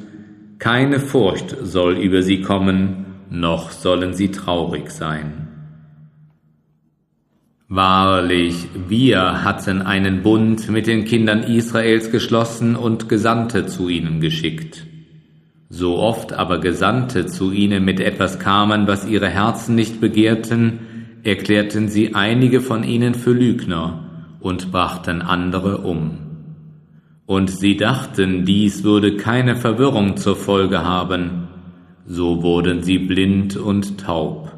keine 0.57 1.01
Furcht 1.01 1.57
soll 1.61 1.97
über 1.97 2.23
sie 2.23 2.41
kommen, 2.41 3.05
noch 3.29 3.71
sollen 3.71 4.13
sie 4.13 4.31
traurig 4.31 4.89
sein. 4.89 5.49
Wahrlich, 7.67 8.67
wir 8.87 9.43
hatten 9.43 9.81
einen 9.81 10.23
Bund 10.23 10.69
mit 10.69 10.87
den 10.87 11.03
Kindern 11.03 11.43
Israels 11.43 12.09
geschlossen 12.09 12.77
und 12.77 13.09
Gesandte 13.09 13.67
zu 13.67 13.89
ihnen 13.89 14.21
geschickt. 14.21 14.85
So 15.71 15.99
oft 15.99 16.33
aber 16.33 16.59
Gesandte 16.59 17.27
zu 17.27 17.51
ihnen 17.51 17.85
mit 17.85 17.99
etwas 17.99 18.39
kamen, 18.39 18.87
was 18.87 19.07
ihre 19.07 19.29
Herzen 19.29 19.75
nicht 19.75 20.01
begehrten, 20.01 20.79
erklärten 21.23 21.89
sie 21.89 22.15
einige 22.15 22.59
von 22.59 22.83
ihnen 22.83 23.13
für 23.13 23.33
Lügner 23.33 24.35
und 24.39 24.71
brachten 24.71 25.21
andere 25.21 25.79
um. 25.79 26.17
Und 27.27 27.51
sie 27.51 27.77
dachten, 27.77 28.45
dies 28.45 28.83
würde 28.83 29.15
keine 29.17 29.55
Verwirrung 29.55 30.17
zur 30.17 30.35
Folge 30.35 30.83
haben, 30.83 31.47
so 32.07 32.41
wurden 32.41 32.81
sie 32.81 32.97
blind 32.97 33.55
und 33.55 33.99
taub. 33.99 34.51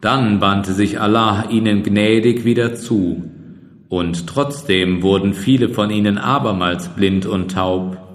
Dann 0.00 0.40
wandte 0.40 0.72
sich 0.72 1.00
Allah 1.00 1.44
ihnen 1.48 1.84
gnädig 1.84 2.44
wieder 2.44 2.74
zu, 2.74 3.22
und 3.88 4.26
trotzdem 4.26 5.02
wurden 5.02 5.32
viele 5.32 5.68
von 5.68 5.90
ihnen 5.90 6.18
abermals 6.18 6.88
blind 6.88 7.24
und 7.24 7.52
taub, 7.52 8.07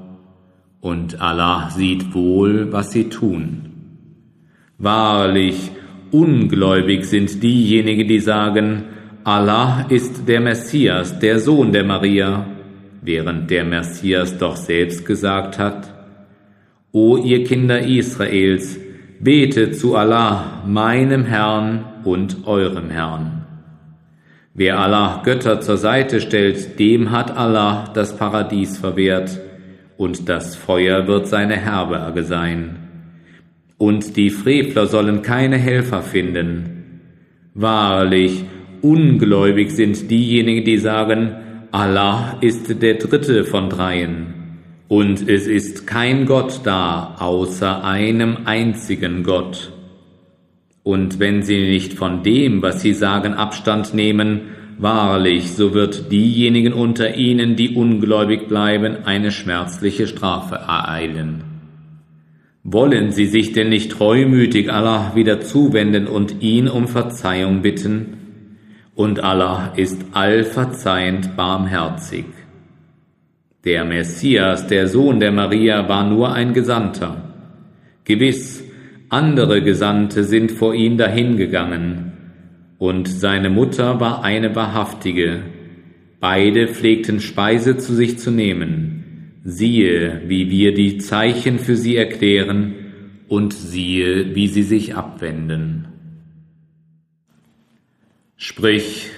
und 0.84 1.22
Allah 1.22 1.70
sieht 1.70 2.14
wohl, 2.14 2.74
was 2.74 2.92
sie 2.92 3.08
tun. 3.08 3.72
Wahrlich, 4.78 5.72
ungläubig 6.12 7.06
sind 7.06 7.42
diejenigen, 7.42 8.06
die 8.06 8.20
sagen, 8.20 8.84
Allah 9.24 9.86
ist 9.88 10.28
der 10.28 10.42
Messias, 10.42 11.18
der 11.20 11.40
Sohn 11.40 11.72
der 11.72 11.86
Maria, 11.86 12.48
während 13.02 13.50
der 13.50 13.64
Messias 13.64 14.38
doch 14.38 14.58
selbst 14.58 15.06
gesagt 15.06 15.58
hat, 15.58 15.90
O 16.92 17.16
ihr 17.16 17.46
Kinder 17.46 17.80
Israels, 17.80 18.78
betet 19.22 19.80
zu 19.80 19.96
Allah, 19.96 20.64
meinem 20.68 21.24
Herrn 21.24 21.86
und 22.04 22.46
eurem 22.46 22.90
Herrn. 22.90 23.46
Wer 24.54 24.80
Allah 24.80 25.22
Götter 25.24 25.62
zur 25.62 25.78
Seite 25.78 26.20
stellt, 26.20 26.78
dem 26.78 27.12
hat 27.12 27.36
Allah 27.36 27.90
das 27.94 28.18
Paradies 28.18 28.78
verwehrt, 28.78 29.40
und 29.98 30.30
das 30.30 30.56
Feuer 30.56 31.08
wird 31.08 31.28
seine 31.28 31.56
Herberge 31.56 32.24
sein. 32.24 32.78
Und 33.78 34.16
die 34.18 34.30
Frevler 34.30 34.88
sollen 34.88 35.22
keine 35.22 35.58
Helfer 35.58 36.02
finden. 36.02 37.02
Wahrlich, 37.54 38.46
ungläubig 38.82 39.72
sind 39.72 40.10
diejenigen, 40.10 40.64
die 40.66 40.78
sagen, 40.78 41.36
Allah 41.72 42.38
ist 42.42 42.82
der 42.82 42.96
dritte 42.96 43.44
von 43.46 43.70
dreien. 43.70 44.34
Und 44.88 45.28
es 45.28 45.48
ist 45.48 45.88
kein 45.88 46.26
Gott 46.26 46.62
da, 46.64 47.16
außer 47.20 47.84
einem 47.84 48.40
einzigen 48.46 49.24
Gott. 49.24 49.72
Und 50.84 51.20
wenn 51.20 51.42
sie 51.42 51.70
nicht 51.70 51.94
von 51.94 52.24
dem, 52.24 52.62
was 52.62 52.82
sie 52.82 52.94
sagen, 52.94 53.34
Abstand 53.34 53.94
nehmen, 53.94 54.42
wahrlich, 54.78 55.52
so 55.54 55.74
wird 55.74 56.12
diejenigen 56.12 56.74
unter 56.74 57.16
ihnen, 57.16 57.56
die 57.56 57.76
ungläubig 57.76 58.48
bleiben, 58.48 59.06
eine 59.06 59.32
schmerzliche 59.32 60.08
Strafe 60.08 60.56
ereilen. 60.56 61.44
Wollen 62.64 63.12
sie 63.12 63.26
sich 63.26 63.52
denn 63.52 63.70
nicht 63.70 63.92
treumütig 63.92 64.72
Allah 64.72 65.12
wieder 65.16 65.42
zuwenden 65.42 66.08
und 66.08 66.42
ihn 66.42 66.70
um 66.70 66.88
Verzeihung 66.88 67.62
bitten? 67.62 68.18
Und 68.96 69.22
Allah 69.22 69.74
ist 69.76 70.02
allverzeihend 70.14 71.36
barmherzig. 71.36 72.26
Der 73.66 73.84
Messias, 73.84 74.68
der 74.68 74.88
Sohn 74.88 75.20
der 75.20 75.32
Maria, 75.32 75.90
war 75.90 76.08
nur 76.10 76.32
ein 76.32 76.54
Gesandter. 76.54 77.34
Gewiss, 78.06 78.64
andere 79.10 79.62
Gesandte 79.62 80.24
sind 80.24 80.52
vor 80.52 80.74
ihn 80.74 80.98
dahingegangen, 80.98 82.13
und 82.84 83.08
seine 83.08 83.50
Mutter 83.50 84.02
war 84.02 84.26
eine 84.26 84.58
wahrhaftige. 84.58 85.44
Beide 86.20 86.68
pflegten 86.68 87.22
Speise 87.22 87.78
zu 87.78 87.96
sich 87.96 88.20
zu 88.20 88.30
nehmen. 88.30 89.40
Siehe, 89.46 90.24
wie 90.28 90.50
wir 90.50 90.74
die 90.74 90.98
Zeichen 90.98 91.60
für 91.60 91.78
sie 91.78 91.96
erklären, 91.96 92.76
und 93.30 93.54
siehe, 93.54 94.36
wie 94.36 94.50
sie 94.50 94.64
sich 94.64 94.96
abwenden. 94.96 95.88
Sprich, 98.36 99.12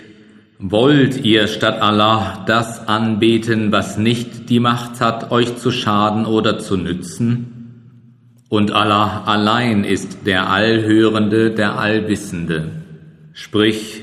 Wollt 0.59 1.25
ihr 1.25 1.47
statt 1.47 1.81
Allah 1.81 2.45
das 2.45 2.87
anbeten, 2.87 3.71
was 3.71 3.97
nicht 3.97 4.49
die 4.49 4.61
Macht 4.61 5.01
hat, 5.01 5.31
euch 5.31 5.57
zu 5.57 5.71
schaden 5.71 6.25
oder 6.25 6.59
zu 6.59 6.77
nützen? 6.77 8.43
Und 8.47 8.71
Allah 8.71 9.23
allein 9.25 9.83
ist 9.83 10.19
der 10.27 10.49
Allhörende, 10.49 11.49
der 11.51 11.77
Allwissende. 11.77 12.84
Sprich, 13.37 14.01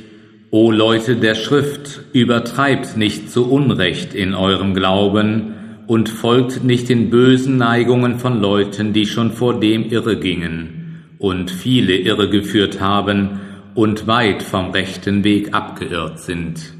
O 0.50 0.70
Leute 0.70 1.16
der 1.16 1.34
Schrift, 1.34 2.02
übertreibt 2.12 2.98
nicht 2.98 3.30
zu 3.30 3.50
Unrecht 3.50 4.12
in 4.12 4.34
eurem 4.34 4.74
Glauben 4.74 5.54
und 5.86 6.10
folgt 6.10 6.64
nicht 6.64 6.90
den 6.90 7.08
bösen 7.08 7.56
Neigungen 7.56 8.18
von 8.18 8.42
Leuten, 8.42 8.92
die 8.92 9.06
schon 9.06 9.32
vor 9.32 9.58
dem 9.58 9.90
irre 9.90 10.20
gingen 10.20 11.06
und 11.18 11.50
viele 11.50 11.96
irregeführt 11.96 12.82
haben, 12.82 13.40
und 13.74 14.06
weit 14.06 14.42
vom 14.42 14.68
rechten 14.70 15.24
Weg 15.24 15.54
abgeirrt 15.54 16.20
sind. 16.20 16.74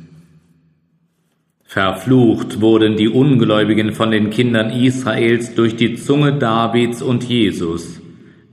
Verflucht 1.65 2.61
wurden 2.61 2.99
die 2.99 3.09
Ungläubigen 3.09 3.93
von 3.95 4.11
den 4.11 4.29
Kindern 4.29 4.69
Israels 4.69 5.55
durch 5.55 5.75
die 5.75 5.95
Zunge 5.95 6.35
Davids 6.35 7.01
und 7.01 7.25
Jesus, 7.25 8.03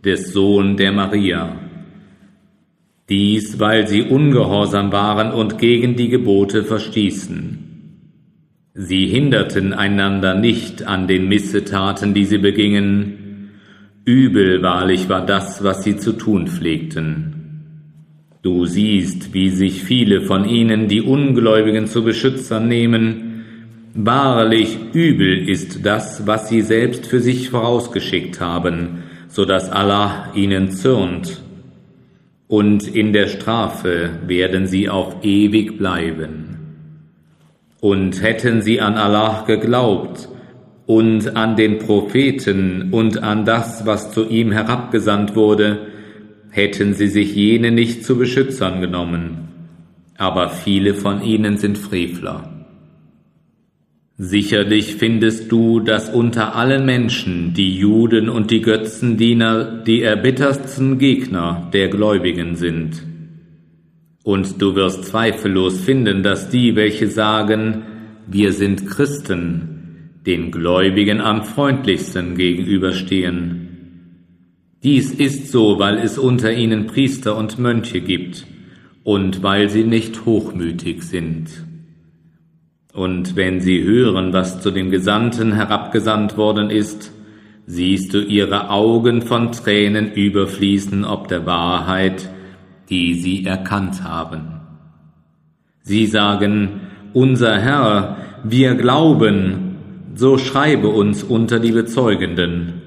des 0.05 0.31
Sohn 0.31 0.77
der 0.77 0.93
Maria. 0.93 1.68
Dies, 3.09 3.59
weil 3.59 3.87
sie 3.87 4.03
ungehorsam 4.03 4.91
waren 4.91 5.31
und 5.31 5.57
gegen 5.57 5.95
die 5.95 6.09
Gebote 6.09 6.63
verstießen. 6.63 7.65
Sie 8.75 9.07
hinderten 9.07 9.73
einander 9.73 10.35
nicht 10.35 10.87
an 10.87 11.07
den 11.07 11.27
Missetaten, 11.27 12.13
die 12.13 12.25
sie 12.25 12.37
begingen. 12.37 13.49
Übel 14.05 14.61
wahrlich 14.61 15.09
war 15.09 15.25
das, 15.25 15.63
was 15.63 15.83
sie 15.83 15.97
zu 15.97 16.13
tun 16.13 16.47
pflegten. 16.47 17.35
Du 18.41 18.65
siehst, 18.65 19.33
wie 19.33 19.49
sich 19.49 19.83
viele 19.83 20.21
von 20.21 20.47
ihnen 20.47 20.87
die 20.87 21.01
Ungläubigen 21.01 21.87
zu 21.87 22.03
Beschützern 22.03 22.67
nehmen. 22.67 23.43
Wahrlich 23.95 24.77
übel 24.93 25.49
ist 25.49 25.85
das, 25.85 26.25
was 26.25 26.47
sie 26.47 26.61
selbst 26.61 27.07
für 27.07 27.19
sich 27.19 27.49
vorausgeschickt 27.49 28.39
haben, 28.39 29.03
so 29.27 29.43
dass 29.45 29.69
Allah 29.69 30.31
ihnen 30.35 30.71
zürnt. 30.71 31.41
Und 32.49 32.87
in 32.87 33.13
der 33.13 33.27
Strafe 33.27 34.09
werden 34.25 34.65
sie 34.65 34.89
auf 34.89 35.23
ewig 35.23 35.77
bleiben. 35.77 36.57
Und 37.79 38.23
hätten 38.23 38.63
sie 38.63 38.81
an 38.81 38.95
Allah 38.95 39.43
geglaubt 39.45 40.27
und 40.87 41.37
an 41.37 41.55
den 41.55 41.77
Propheten 41.77 42.89
und 42.91 43.21
an 43.21 43.45
das, 43.45 43.85
was 43.85 44.11
zu 44.11 44.27
ihm 44.27 44.51
herabgesandt 44.51 45.35
wurde, 45.35 45.87
hätten 46.49 46.95
sie 46.95 47.07
sich 47.07 47.35
jene 47.35 47.69
nicht 47.69 48.03
zu 48.03 48.17
Beschützern 48.17 48.81
genommen, 48.81 49.49
aber 50.17 50.49
viele 50.49 50.95
von 50.95 51.21
ihnen 51.21 51.57
sind 51.57 51.77
Frevler. 51.77 52.58
Sicherlich 54.21 54.97
findest 54.97 55.49
du, 55.49 55.79
dass 55.79 56.13
unter 56.13 56.53
allen 56.53 56.85
Menschen 56.85 57.53
die 57.53 57.77
Juden 57.77 58.27
und 58.27 58.51
die 58.51 58.59
Götzendiener 58.59 59.81
die 59.81 60.01
erbittertsten 60.01 60.97
Gegner 60.97 61.69
der 61.71 61.87
Gläubigen 61.87 62.57
sind. 62.57 63.01
Und 64.23 64.61
du 64.61 64.75
wirst 64.75 65.05
zweifellos 65.05 65.79
finden, 65.79 66.21
dass 66.21 66.49
die, 66.49 66.75
welche 66.75 67.07
sagen, 67.07 67.83
wir 68.27 68.51
sind 68.51 68.87
Christen, 68.87 70.19
den 70.25 70.51
Gläubigen 70.51 71.21
am 71.21 71.45
freundlichsten 71.45 72.35
gegenüberstehen. 72.35 73.69
Dies 74.83 75.11
ist 75.11 75.49
so, 75.49 75.79
weil 75.79 75.97
es 75.97 76.17
unter 76.17 76.51
ihnen 76.51 76.87
Priester 76.87 77.37
und 77.37 77.57
Mönche 77.57 78.01
gibt 78.01 78.45
und 79.05 79.43
weil 79.43 79.69
sie 79.69 79.85
nicht 79.85 80.25
hochmütig 80.25 81.03
sind. 81.03 81.68
Und 82.99 83.37
wenn 83.37 83.61
sie 83.61 83.81
hören, 83.81 84.33
was 84.33 84.59
zu 84.59 84.71
den 84.71 84.91
Gesandten 84.91 85.53
herabgesandt 85.53 86.35
worden 86.35 86.69
ist, 86.69 87.13
siehst 87.65 88.13
du 88.13 88.19
ihre 88.19 88.71
Augen 88.71 89.21
von 89.21 89.53
Tränen 89.53 90.11
überfließen 90.11 91.05
ob 91.05 91.29
der 91.29 91.45
Wahrheit, 91.45 92.27
die 92.89 93.13
sie 93.13 93.45
erkannt 93.45 94.03
haben. 94.03 94.59
Sie 95.81 96.07
sagen, 96.07 96.81
unser 97.13 97.57
Herr, 97.57 98.17
wir 98.43 98.75
glauben, 98.75 99.77
so 100.15 100.37
schreibe 100.37 100.89
uns 100.89 101.23
unter 101.23 101.61
die 101.61 101.71
Bezeugenden. 101.71 102.81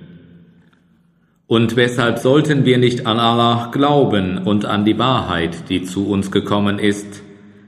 Und 1.47 1.75
weshalb 1.77 2.19
sollten 2.19 2.67
wir 2.67 2.77
nicht 2.77 3.07
an 3.07 3.19
Allah 3.19 3.71
glauben 3.73 4.37
und 4.37 4.67
an 4.67 4.85
die 4.85 4.99
Wahrheit, 4.99 5.71
die 5.71 5.85
zu 5.85 6.07
uns 6.07 6.31
gekommen 6.31 6.79
ist, 6.79 7.23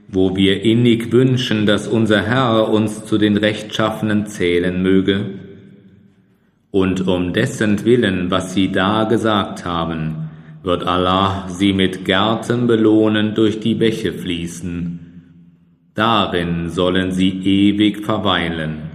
wo 0.07 0.35
wir 0.35 0.63
innig 0.63 1.11
wünschen, 1.11 1.65
dass 1.65 1.87
unser 1.87 2.21
Herr 2.21 2.69
uns 2.69 3.05
zu 3.05 3.17
den 3.17 3.37
Rechtschaffenen 3.37 4.27
zählen 4.27 4.81
möge? 4.81 5.39
Und 6.71 7.07
um 7.07 7.33
dessen 7.33 7.85
Willen, 7.85 8.31
was 8.31 8.53
sie 8.53 8.71
da 8.71 9.05
gesagt 9.05 9.65
haben, 9.65 10.29
wird 10.63 10.85
Allah 10.85 11.47
sie 11.47 11.73
mit 11.73 12.05
Gärten 12.05 12.67
belohnen 12.67 13.35
durch 13.35 13.59
die 13.59 13.75
Bäche 13.75 14.13
fließen. 14.13 14.99
Darin 15.93 16.69
sollen 16.69 17.11
sie 17.11 17.29
ewig 17.29 18.03
verweilen. 18.03 18.89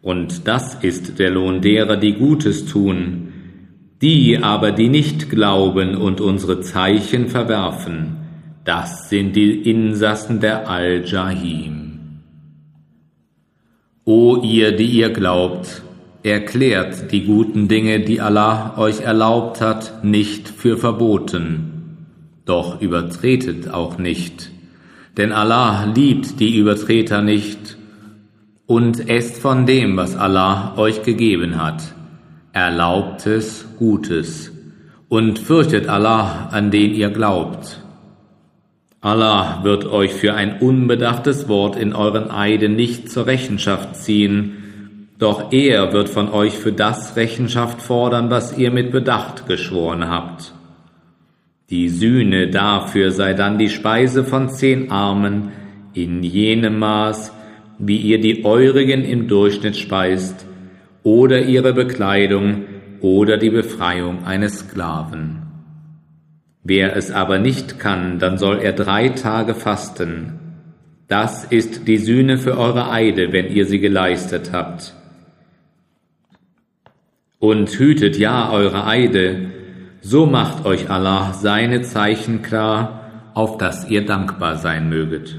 Und 0.00 0.48
das 0.48 0.76
ist 0.82 1.18
der 1.18 1.30
Lohn 1.30 1.60
derer, 1.60 1.96
die 1.96 2.14
Gutes 2.14 2.66
tun, 2.66 3.32
die 4.00 4.38
aber, 4.38 4.72
die 4.72 4.88
nicht 4.88 5.30
glauben 5.30 5.96
und 5.96 6.20
unsere 6.20 6.60
Zeichen 6.60 7.28
verwerfen, 7.28 8.23
das 8.64 9.10
sind 9.10 9.36
die 9.36 9.70
Insassen 9.70 10.40
der 10.40 10.68
Al-Jahim. 10.68 12.20
O 14.06 14.40
ihr, 14.42 14.72
die 14.72 14.86
ihr 14.86 15.10
glaubt, 15.10 15.82
erklärt 16.22 17.12
die 17.12 17.24
guten 17.24 17.68
Dinge, 17.68 18.00
die 18.00 18.20
Allah 18.20 18.78
euch 18.78 19.02
erlaubt 19.02 19.60
hat, 19.60 20.02
nicht 20.02 20.48
für 20.48 20.78
verboten. 20.78 21.98
Doch 22.46 22.80
übertretet 22.80 23.70
auch 23.70 23.98
nicht, 23.98 24.50
denn 25.18 25.32
Allah 25.32 25.84
liebt 25.94 26.40
die 26.40 26.56
Übertreter 26.56 27.20
nicht 27.20 27.76
und 28.66 29.08
esst 29.10 29.38
von 29.38 29.66
dem, 29.66 29.96
was 29.98 30.16
Allah 30.16 30.74
euch 30.76 31.02
gegeben 31.02 31.62
hat. 31.62 31.82
Erlaubt 32.52 33.26
es 33.26 33.66
Gutes 33.78 34.52
und 35.08 35.38
fürchtet 35.38 35.88
Allah, 35.88 36.48
an 36.50 36.70
den 36.70 36.94
ihr 36.94 37.10
glaubt. 37.10 37.83
Allah 39.04 39.60
wird 39.64 39.84
euch 39.84 40.14
für 40.14 40.32
ein 40.32 40.60
unbedachtes 40.60 41.46
Wort 41.46 41.76
in 41.76 41.92
euren 41.92 42.30
Eiden 42.30 42.74
nicht 42.74 43.10
zur 43.10 43.26
Rechenschaft 43.26 43.96
ziehen, 43.96 45.10
doch 45.18 45.52
er 45.52 45.92
wird 45.92 46.08
von 46.08 46.30
euch 46.30 46.54
für 46.54 46.72
das 46.72 47.14
Rechenschaft 47.14 47.82
fordern, 47.82 48.30
was 48.30 48.56
ihr 48.56 48.70
mit 48.70 48.92
Bedacht 48.92 49.46
geschworen 49.46 50.08
habt. 50.08 50.54
Die 51.68 51.90
Sühne 51.90 52.48
dafür 52.48 53.10
sei 53.10 53.34
dann 53.34 53.58
die 53.58 53.68
Speise 53.68 54.24
von 54.24 54.48
zehn 54.48 54.90
Armen 54.90 55.52
in 55.92 56.22
jenem 56.22 56.78
Maß, 56.78 57.30
wie 57.78 57.98
ihr 57.98 58.22
die 58.22 58.46
eurigen 58.46 59.04
im 59.04 59.28
Durchschnitt 59.28 59.76
speist, 59.76 60.46
oder 61.02 61.42
ihre 61.42 61.74
Bekleidung 61.74 62.62
oder 63.02 63.36
die 63.36 63.50
Befreiung 63.50 64.24
eines 64.24 64.60
Sklaven. 64.60 65.43
Wer 66.64 66.96
es 66.96 67.10
aber 67.10 67.38
nicht 67.38 67.78
kann, 67.78 68.18
dann 68.18 68.38
soll 68.38 68.58
er 68.60 68.72
drei 68.72 69.10
Tage 69.10 69.54
fasten. 69.54 70.40
Das 71.08 71.44
ist 71.44 71.86
die 71.86 71.98
Sühne 71.98 72.38
für 72.38 72.56
eure 72.56 72.90
Eide, 72.90 73.32
wenn 73.32 73.52
ihr 73.52 73.66
sie 73.66 73.80
geleistet 73.80 74.50
habt. 74.52 74.94
Und 77.38 77.68
hütet 77.78 78.16
ja 78.16 78.50
eure 78.50 78.86
Eide, 78.86 79.50
so 80.00 80.24
macht 80.24 80.64
euch 80.64 80.88
Allah 80.88 81.34
seine 81.34 81.82
Zeichen 81.82 82.40
klar, 82.40 83.30
auf 83.34 83.58
dass 83.58 83.90
ihr 83.90 84.06
dankbar 84.06 84.56
sein 84.56 84.88
möget. 84.88 85.36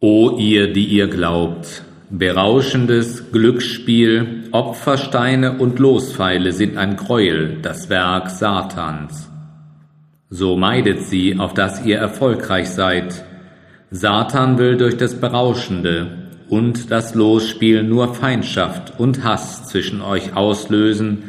O 0.00 0.36
ihr, 0.36 0.74
die 0.74 0.84
ihr 0.84 1.08
glaubt, 1.08 1.84
Berauschendes 2.10 3.32
Glücksspiel, 3.32 4.43
Opfersteine 4.54 5.58
und 5.58 5.80
Lospfeile 5.80 6.52
sind 6.52 6.76
ein 6.76 6.94
Gräuel, 6.94 7.58
das 7.60 7.90
Werk 7.90 8.30
Satans. 8.30 9.28
So 10.30 10.56
meidet 10.56 11.00
sie, 11.02 11.40
auf 11.40 11.54
dass 11.54 11.84
ihr 11.84 11.98
erfolgreich 11.98 12.70
seid. 12.70 13.24
Satan 13.90 14.56
will 14.56 14.76
durch 14.76 14.96
das 14.96 15.18
Berauschende 15.18 16.30
und 16.48 16.92
das 16.92 17.16
Losspiel 17.16 17.82
nur 17.82 18.14
Feindschaft 18.14 18.92
und 18.96 19.24
Hass 19.24 19.64
zwischen 19.64 20.00
euch 20.00 20.36
auslösen, 20.36 21.24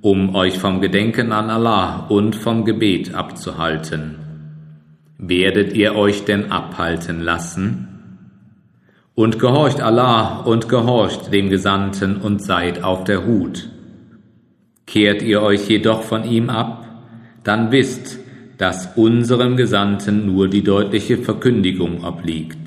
um 0.00 0.36
euch 0.36 0.56
vom 0.56 0.80
Gedenken 0.80 1.32
an 1.32 1.50
Allah 1.50 2.06
und 2.10 2.36
vom 2.36 2.64
Gebet 2.64 3.12
abzuhalten. 3.12 4.18
Werdet 5.18 5.72
ihr 5.72 5.96
euch 5.96 6.26
denn 6.26 6.52
abhalten 6.52 7.22
lassen? 7.22 7.91
Und 9.14 9.38
gehorcht 9.38 9.80
Allah 9.80 10.40
und 10.40 10.68
gehorcht 10.68 11.32
dem 11.32 11.50
Gesandten 11.50 12.16
und 12.16 12.42
seid 12.42 12.82
auf 12.82 13.04
der 13.04 13.26
Hut. 13.26 13.68
Kehrt 14.86 15.22
ihr 15.22 15.42
euch 15.42 15.68
jedoch 15.68 16.02
von 16.02 16.24
ihm 16.24 16.48
ab, 16.48 16.86
dann 17.44 17.72
wisst, 17.72 18.18
dass 18.58 18.96
unserem 18.96 19.56
Gesandten 19.56 20.26
nur 20.26 20.48
die 20.48 20.62
deutliche 20.62 21.18
Verkündigung 21.18 22.04
obliegt. 22.04 22.58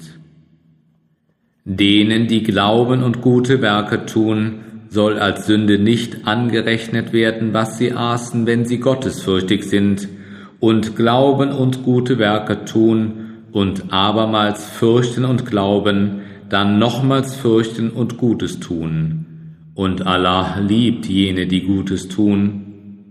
Denen, 1.64 2.28
die 2.28 2.44
glauben 2.44 3.02
und 3.02 3.22
gute 3.22 3.62
Werke 3.62 4.06
tun, 4.06 4.60
soll 4.90 5.18
als 5.18 5.48
Sünde 5.48 5.80
nicht 5.80 6.28
angerechnet 6.28 7.12
werden, 7.12 7.54
was 7.54 7.78
sie 7.78 7.92
aßen, 7.92 8.46
wenn 8.46 8.66
sie 8.66 8.80
gottesfürchtig 8.80 9.64
sind 9.64 10.08
und 10.60 10.96
glauben 10.96 11.52
und 11.52 11.84
gute 11.84 12.18
Werke 12.18 12.66
tun 12.66 13.34
und 13.52 13.92
abermals 13.94 14.66
fürchten 14.66 15.26
und 15.26 15.46
glauben, 15.46 16.22
dann 16.56 16.80
nochmals 16.80 17.36
fürchten 17.36 17.90
und 17.90 18.16
Gutes 18.16 18.62
tun. 18.62 19.26
Und 19.74 20.08
Allah 20.08 20.62
liebt 20.62 21.06
jene, 21.06 21.48
die 21.48 21.64
Gutes 21.64 22.08
tun. 22.08 23.02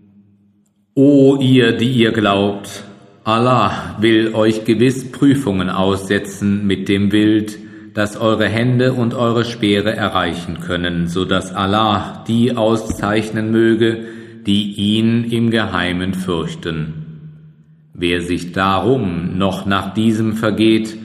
O 0.94 1.36
ihr, 1.38 1.76
die 1.76 1.90
ihr 1.90 2.12
glaubt, 2.12 2.84
Allah 3.22 3.98
will 4.00 4.34
euch 4.34 4.64
gewiss 4.64 5.12
Prüfungen 5.12 5.68
aussetzen 5.68 6.66
mit 6.66 6.88
dem 6.88 7.12
Wild, 7.12 7.58
das 7.92 8.16
eure 8.16 8.48
Hände 8.48 8.94
und 8.94 9.12
eure 9.12 9.44
Speere 9.44 9.94
erreichen 9.94 10.60
können, 10.60 11.06
so 11.06 11.26
dass 11.26 11.52
Allah 11.52 12.24
die 12.26 12.56
auszeichnen 12.56 13.50
möge, 13.50 14.06
die 14.46 14.72
ihn 14.72 15.24
im 15.24 15.50
Geheimen 15.50 16.14
fürchten. 16.14 16.94
Wer 17.92 18.22
sich 18.22 18.52
darum 18.52 19.36
noch 19.36 19.66
nach 19.66 19.92
diesem 19.92 20.32
vergeht, 20.32 20.96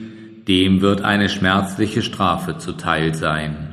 dem 0.50 0.80
wird 0.80 1.02
eine 1.02 1.28
schmerzliche 1.28 2.02
Strafe 2.02 2.58
zuteil 2.58 3.14
sein. 3.14 3.68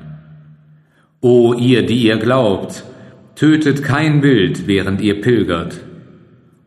O 1.22 1.56
ihr, 1.56 1.84
die 1.84 2.04
ihr 2.04 2.18
glaubt, 2.18 2.84
tötet 3.34 3.82
kein 3.82 4.22
Wild, 4.22 4.68
während 4.68 5.02
ihr 5.02 5.20
pilgert. 5.20 5.80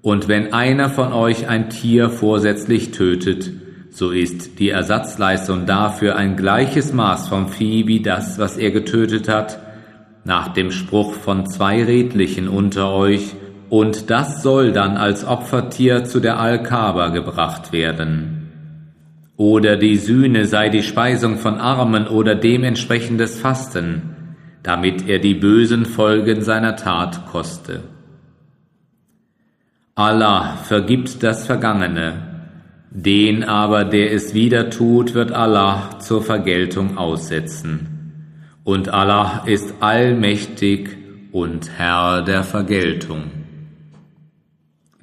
Und 0.02 0.26
wenn 0.26 0.52
einer 0.52 0.90
von 0.90 1.12
euch 1.12 1.48
ein 1.48 1.70
Tier 1.70 2.11
vorsätzlich 2.11 2.90
tötet, 2.90 3.52
so 3.90 4.11
ist 4.11 4.58
die 4.58 4.70
Ersatzleistung 4.70 5.64
dafür 5.66 6.16
ein 6.16 6.36
gleiches 6.36 6.92
Maß 6.92 7.28
vom 7.28 7.46
Vieh 7.46 7.86
wie 7.86 8.00
das, 8.00 8.36
was 8.40 8.56
er 8.56 8.72
getötet 8.72 9.28
hat, 9.28 9.61
nach 10.24 10.48
dem 10.48 10.72
Spruch 10.72 11.12
von 11.12 11.46
zwei 11.46 11.84
Redlichen 11.84 12.48
unter 12.48 12.92
euch, 12.92 13.36
und 13.68 14.11
das 14.11 14.42
soll 14.42 14.72
dann 14.72 14.96
als 14.96 15.24
Opfertier 15.24 16.02
zu 16.02 16.18
der 16.18 16.40
Alkaba 16.40 17.11
gebracht 17.11 17.72
werden 17.72 18.39
oder 19.41 19.78
die 19.78 19.97
Sühne 19.97 20.45
sei 20.45 20.68
die 20.68 20.82
Speisung 20.82 21.38
von 21.38 21.55
Armen 21.55 22.07
oder 22.07 22.34
dementsprechendes 22.34 23.41
Fasten, 23.41 24.36
damit 24.62 25.09
er 25.09 25.18
die 25.18 25.32
bösen 25.32 25.86
Folgen 25.86 26.43
seiner 26.43 26.76
Tat 26.76 27.24
koste. 27.24 27.80
Allah 29.95 30.59
vergibt 30.62 31.22
das 31.22 31.47
Vergangene, 31.47 32.51
den 32.91 33.43
aber, 33.43 33.86
der 33.86 34.12
es 34.12 34.34
wieder 34.34 34.68
tut, 34.68 35.14
wird 35.14 35.32
Allah 35.32 35.99
zur 36.01 36.22
Vergeltung 36.22 36.99
aussetzen. 36.99 38.53
Und 38.62 38.91
Allah 38.91 39.45
ist 39.47 39.72
allmächtig 39.80 40.99
und 41.32 41.78
Herr 41.78 42.20
der 42.20 42.43
Vergeltung. 42.43 43.39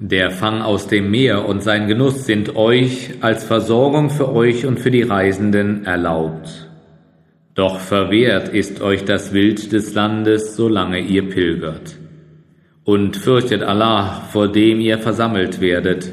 Der 0.00 0.30
Fang 0.30 0.62
aus 0.62 0.86
dem 0.86 1.10
Meer 1.10 1.48
und 1.48 1.60
sein 1.60 1.88
Genuss 1.88 2.24
sind 2.24 2.54
euch 2.54 3.14
als 3.20 3.42
Versorgung 3.42 4.10
für 4.10 4.32
euch 4.32 4.64
und 4.64 4.78
für 4.78 4.92
die 4.92 5.02
Reisenden 5.02 5.86
erlaubt. 5.86 6.68
Doch 7.56 7.80
verwehrt 7.80 8.48
ist 8.48 8.80
euch 8.80 9.04
das 9.04 9.32
Wild 9.32 9.72
des 9.72 9.94
Landes, 9.94 10.54
solange 10.54 11.00
ihr 11.00 11.28
pilgert. 11.28 11.96
Und 12.84 13.16
fürchtet 13.16 13.64
Allah, 13.64 14.22
vor 14.30 14.46
dem 14.52 14.78
ihr 14.78 14.98
versammelt 14.98 15.60
werdet. 15.60 16.12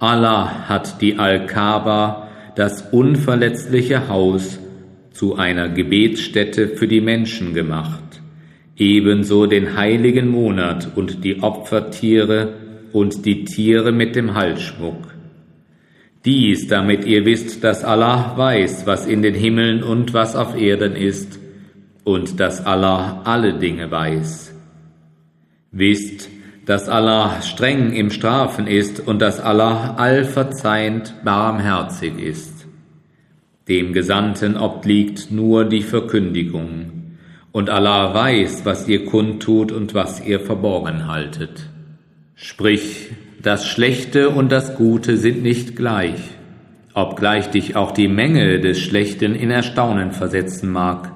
Allah 0.00 0.68
hat 0.68 1.00
die 1.00 1.16
Al-Kaaba, 1.16 2.30
das 2.56 2.82
unverletzliche 2.90 4.08
Haus, 4.08 4.58
zu 5.12 5.36
einer 5.36 5.68
Gebetsstätte 5.68 6.66
für 6.66 6.88
die 6.88 7.00
Menschen 7.00 7.54
gemacht, 7.54 8.20
ebenso 8.76 9.46
den 9.46 9.76
heiligen 9.76 10.26
Monat 10.26 10.88
und 10.96 11.22
die 11.22 11.44
Opfertiere, 11.44 12.54
und 12.94 13.26
die 13.26 13.44
Tiere 13.44 13.90
mit 13.90 14.14
dem 14.14 14.34
Halsschmuck. 14.34 15.16
Dies, 16.24 16.68
damit 16.68 17.04
ihr 17.04 17.26
wisst, 17.26 17.64
dass 17.64 17.82
Allah 17.82 18.34
weiß, 18.36 18.86
was 18.86 19.06
in 19.06 19.20
den 19.20 19.34
Himmeln 19.34 19.82
und 19.82 20.14
was 20.14 20.36
auf 20.36 20.56
Erden 20.56 20.94
ist, 20.94 21.40
und 22.04 22.38
dass 22.38 22.64
Allah 22.64 23.22
alle 23.24 23.58
Dinge 23.58 23.90
weiß. 23.90 24.54
Wisst, 25.72 26.30
dass 26.66 26.88
Allah 26.88 27.42
streng 27.42 27.92
im 27.92 28.10
Strafen 28.10 28.68
ist 28.68 29.00
und 29.00 29.20
dass 29.20 29.40
Allah 29.40 29.96
allverzeihend 29.96 31.14
barmherzig 31.24 32.16
ist. 32.18 32.66
Dem 33.66 33.92
Gesandten 33.92 34.56
obliegt 34.56 35.32
nur 35.32 35.64
die 35.64 35.82
Verkündigung, 35.82 36.92
und 37.50 37.70
Allah 37.70 38.14
weiß, 38.14 38.64
was 38.64 38.86
ihr 38.86 39.04
kundtut 39.04 39.72
und 39.72 39.94
was 39.94 40.24
ihr 40.24 40.38
verborgen 40.38 41.08
haltet. 41.08 41.73
Sprich, 42.46 43.08
das 43.40 43.66
Schlechte 43.66 44.28
und 44.28 44.52
das 44.52 44.76
Gute 44.76 45.16
sind 45.16 45.42
nicht 45.42 45.76
gleich, 45.76 46.20
obgleich 46.92 47.48
dich 47.48 47.74
auch 47.74 47.90
die 47.90 48.06
Menge 48.06 48.60
des 48.60 48.80
Schlechten 48.80 49.34
in 49.34 49.50
Erstaunen 49.50 50.12
versetzen 50.12 50.70
mag. 50.70 51.10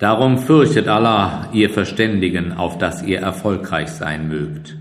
Darum 0.00 0.38
fürchtet 0.38 0.88
Allah, 0.88 1.50
ihr 1.52 1.70
Verständigen, 1.70 2.50
auf 2.50 2.78
dass 2.78 3.04
ihr 3.04 3.20
erfolgreich 3.20 3.90
sein 3.90 4.26
mögt. 4.26 4.76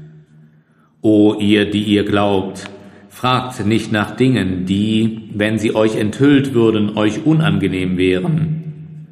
O 1.03 1.35
ihr, 1.35 1.69
die 1.69 1.83
ihr 1.83 2.03
glaubt, 2.03 2.63
fragt 3.09 3.63
nicht 3.63 3.91
nach 3.91 4.15
Dingen, 4.15 4.65
die, 4.65 5.29
wenn 5.35 5.59
sie 5.59 5.75
euch 5.75 5.97
enthüllt 5.97 6.55
würden, 6.55 6.97
euch 6.97 7.27
unangenehm 7.27 7.99
wären. 7.99 9.03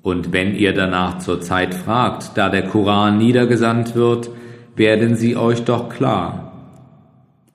Und 0.00 0.32
wenn 0.32 0.54
ihr 0.56 0.72
danach 0.72 1.18
zur 1.18 1.42
Zeit 1.42 1.74
fragt, 1.74 2.38
da 2.38 2.48
der 2.48 2.62
Koran 2.62 3.18
niedergesandt 3.18 3.94
wird, 3.94 4.30
werden 4.74 5.16
sie 5.16 5.36
euch 5.36 5.64
doch 5.64 5.88
klar. 5.88 6.52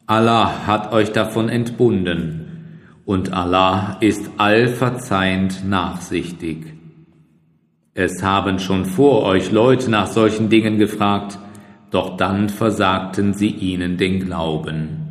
Allah 0.05 0.68
hat 0.68 0.93
euch 0.93 1.11
davon 1.11 1.49
entbunden, 1.49 2.43
und 3.05 3.32
Allah 3.34 3.97
ist 4.01 4.30
allverzeihend 4.38 5.68
nachsichtig. 5.68 6.74
Es 7.93 8.22
haben 8.22 8.59
schon 8.59 8.86
vor 8.86 9.24
euch 9.24 9.51
Leute 9.51 9.89
nach 9.89 10.07
solchen 10.07 10.49
Dingen 10.49 10.78
gefragt, 10.78 11.39
doch 11.89 12.18
dann 12.18 12.49
versagten 12.49 13.34
sie 13.34 13.49
ihnen 13.49 13.97
den 13.97 14.20
Glauben. 14.20 15.07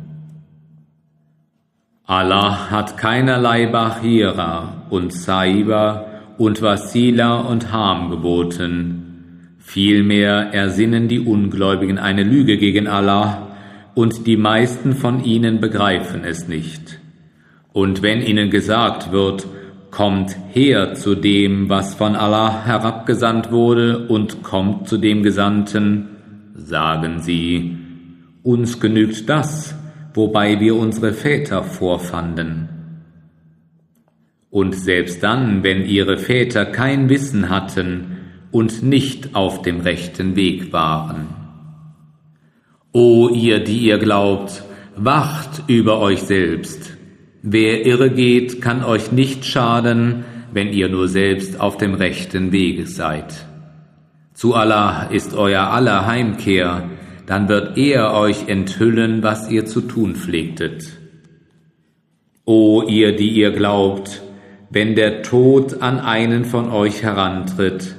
Allah 2.05 2.69
hat 2.71 2.97
keinerlei 2.97 3.67
Bahira 3.67 4.85
und 4.89 5.11
Saiba 5.11 6.05
und 6.37 6.61
Wasila 6.61 7.41
und 7.41 7.73
Ham 7.73 8.09
geboten. 8.09 9.06
Vielmehr 9.69 10.53
ersinnen 10.53 11.09
die 11.09 11.19
Ungläubigen 11.19 11.97
eine 11.97 12.23
Lüge 12.23 12.57
gegen 12.57 12.87
Allah, 12.87 13.51
und 13.95 14.25
die 14.25 14.37
meisten 14.37 14.95
von 14.95 15.25
ihnen 15.25 15.59
begreifen 15.59 16.23
es 16.23 16.47
nicht. 16.47 17.01
Und 17.73 18.01
wenn 18.01 18.21
ihnen 18.21 18.49
gesagt 18.49 19.11
wird, 19.11 19.45
kommt 19.91 20.37
her 20.53 20.93
zu 20.93 21.15
dem, 21.15 21.67
was 21.67 21.95
von 21.95 22.15
Allah 22.15 22.63
herabgesandt 22.65 23.51
wurde, 23.51 24.07
und 24.07 24.41
kommt 24.41 24.87
zu 24.87 24.97
dem 24.97 25.21
Gesandten, 25.21 26.07
sagen 26.55 27.19
sie, 27.19 27.75
uns 28.43 28.79
genügt 28.79 29.27
das, 29.27 29.75
wobei 30.13 30.61
wir 30.61 30.77
unsere 30.77 31.11
Väter 31.11 31.63
vorfanden. 31.63 32.69
Und 34.49 34.75
selbst 34.75 35.21
dann, 35.23 35.61
wenn 35.61 35.83
ihre 35.83 36.17
Väter 36.17 36.65
kein 36.65 37.09
Wissen 37.09 37.49
hatten 37.49 38.16
und 38.51 38.83
nicht 38.83 39.35
auf 39.35 39.61
dem 39.61 39.81
rechten 39.81 40.35
Weg 40.35 40.73
waren. 40.73 41.27
O 42.93 43.29
ihr, 43.29 43.63
die 43.63 43.79
ihr 43.79 43.97
glaubt, 43.97 44.63
wacht 44.95 45.63
über 45.67 45.99
euch 45.99 46.21
selbst. 46.21 46.97
Wer 47.43 47.85
irre 47.85 48.09
geht, 48.09 48.61
kann 48.61 48.83
euch 48.83 49.11
nicht 49.11 49.45
schaden, 49.45 50.25
wenn 50.51 50.73
ihr 50.73 50.89
nur 50.89 51.07
selbst 51.07 51.59
auf 51.59 51.77
dem 51.77 51.93
rechten 51.93 52.51
Wege 52.51 52.87
seid. 52.87 53.45
Zu 54.33 54.55
Allah 54.55 55.03
ist 55.11 55.35
euer 55.35 55.67
aller 55.67 56.05
Heimkehr, 56.05 56.89
dann 57.25 57.49
wird 57.49 57.77
er 57.77 58.13
euch 58.13 58.47
enthüllen, 58.47 59.21
was 59.21 59.49
ihr 59.51 59.65
zu 59.65 59.81
tun 59.81 60.15
pflegtet. 60.15 60.87
O 62.45 62.81
ihr, 62.81 63.15
die 63.15 63.29
ihr 63.29 63.51
glaubt, 63.51 64.21
wenn 64.69 64.95
der 64.95 65.21
Tod 65.21 65.81
an 65.81 65.99
einen 65.99 66.45
von 66.45 66.71
euch 66.71 67.03
herantritt, 67.03 67.96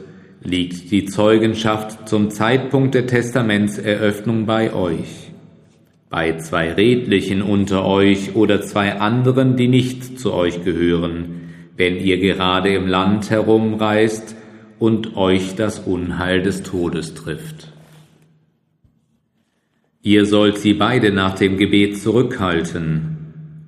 liegt 0.48 0.90
die 0.90 1.04
Zeugenschaft 1.04 2.08
zum 2.08 2.30
Zeitpunkt 2.30 2.94
der 2.94 3.06
Testamentseröffnung 3.06 4.46
bei 4.46 4.72
euch. 4.72 5.30
Bei 6.10 6.36
zwei 6.38 6.72
Redlichen 6.72 7.42
unter 7.42 7.84
euch 7.84 8.34
oder 8.34 8.62
zwei 8.62 8.98
anderen, 8.98 9.56
die 9.56 9.68
nicht 9.68 10.18
zu 10.18 10.32
euch 10.32 10.64
gehören, 10.64 11.50
wenn 11.76 11.98
ihr 11.98 12.18
gerade 12.18 12.74
im 12.74 12.86
Land 12.86 13.30
herumreist 13.30 14.34
und 14.78 15.16
euch 15.16 15.54
das 15.54 15.80
Unheil 15.80 16.42
des 16.42 16.62
Todes 16.62 17.14
trifft. 17.14 17.72
Ihr 20.02 20.26
sollt 20.26 20.58
sie 20.58 20.74
beide 20.74 21.12
nach 21.12 21.34
dem 21.34 21.56
Gebet 21.58 21.98
zurückhalten, 21.98 23.14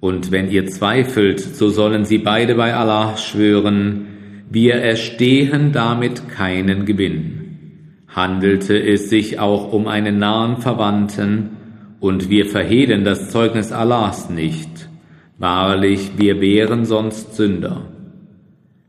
und 0.00 0.30
wenn 0.30 0.50
ihr 0.50 0.66
zweifelt, 0.66 1.40
so 1.40 1.68
sollen 1.68 2.06
sie 2.06 2.16
beide 2.16 2.54
bei 2.54 2.74
Allah 2.74 3.18
schwören, 3.18 4.06
wir 4.50 4.74
erstehen 4.74 5.70
damit 5.72 6.28
keinen 6.28 6.84
Gewinn. 6.84 8.02
Handelte 8.08 8.76
es 8.76 9.08
sich 9.08 9.38
auch 9.38 9.72
um 9.72 9.86
einen 9.86 10.18
nahen 10.18 10.56
Verwandten, 10.56 11.56
und 12.00 12.30
wir 12.30 12.46
verhehlen 12.46 13.04
das 13.04 13.30
Zeugnis 13.30 13.72
Allahs 13.72 14.30
nicht. 14.30 14.88
Wahrlich, 15.38 16.12
wir 16.16 16.40
wären 16.40 16.84
sonst 16.84 17.36
Sünder. 17.36 17.82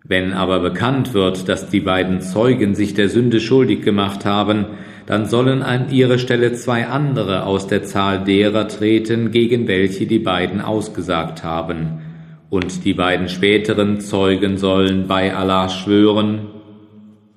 Wenn 0.03 0.33
aber 0.33 0.59
bekannt 0.61 1.13
wird, 1.13 1.47
dass 1.47 1.69
die 1.69 1.81
beiden 1.81 2.21
Zeugen 2.21 2.73
sich 2.73 2.93
der 2.93 3.09
Sünde 3.09 3.39
schuldig 3.39 3.81
gemacht 3.81 4.25
haben, 4.25 4.65
dann 5.05 5.25
sollen 5.25 5.61
an 5.61 5.91
ihre 5.91 6.19
Stelle 6.19 6.53
zwei 6.53 6.87
andere 6.87 7.45
aus 7.45 7.67
der 7.67 7.83
Zahl 7.83 8.23
derer 8.23 8.67
treten, 8.67 9.31
gegen 9.31 9.67
welche 9.67 10.07
die 10.07 10.19
beiden 10.19 10.59
ausgesagt 10.59 11.43
haben. 11.43 11.99
Und 12.51 12.83
die 12.83 12.93
beiden 12.93 13.29
späteren 13.29 14.01
Zeugen 14.01 14.57
sollen 14.57 15.07
bei 15.07 15.33
Allah 15.33 15.69
schwören, 15.69 16.49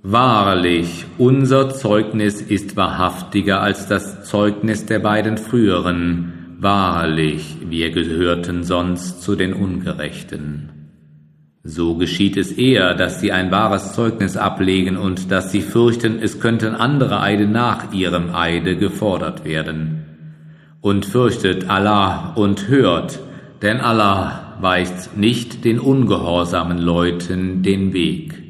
Wahrlich, 0.02 1.06
unser 1.18 1.70
Zeugnis 1.70 2.42
ist 2.42 2.76
wahrhaftiger 2.76 3.62
als 3.62 3.86
das 3.86 4.24
Zeugnis 4.24 4.86
der 4.86 4.98
beiden 4.98 5.38
früheren. 5.38 6.56
Wahrlich, 6.58 7.56
wir 7.64 7.92
gehörten 7.92 8.64
sonst 8.64 9.22
zu 9.22 9.36
den 9.36 9.54
Ungerechten. 9.54 10.70
So 11.62 11.94
geschieht 11.94 12.36
es 12.36 12.50
eher, 12.50 12.94
dass 12.94 13.20
sie 13.20 13.30
ein 13.30 13.52
wahres 13.52 13.92
Zeugnis 13.92 14.36
ablegen 14.36 14.96
und 14.96 15.30
dass 15.30 15.52
sie 15.52 15.62
fürchten, 15.62 16.18
es 16.20 16.40
könnten 16.40 16.74
andere 16.74 17.20
Eide 17.20 17.46
nach 17.46 17.92
ihrem 17.92 18.34
Eide 18.34 18.76
gefordert 18.76 19.44
werden. 19.44 20.04
Und 20.80 21.06
fürchtet 21.06 21.70
Allah 21.70 22.32
und 22.34 22.66
hört, 22.66 23.20
denn 23.62 23.80
Allah 23.80 24.43
weist 24.64 25.14
nicht 25.18 25.66
den 25.66 25.78
ungehorsamen 25.78 26.78
Leuten 26.78 27.62
den 27.62 27.92
Weg. 27.92 28.42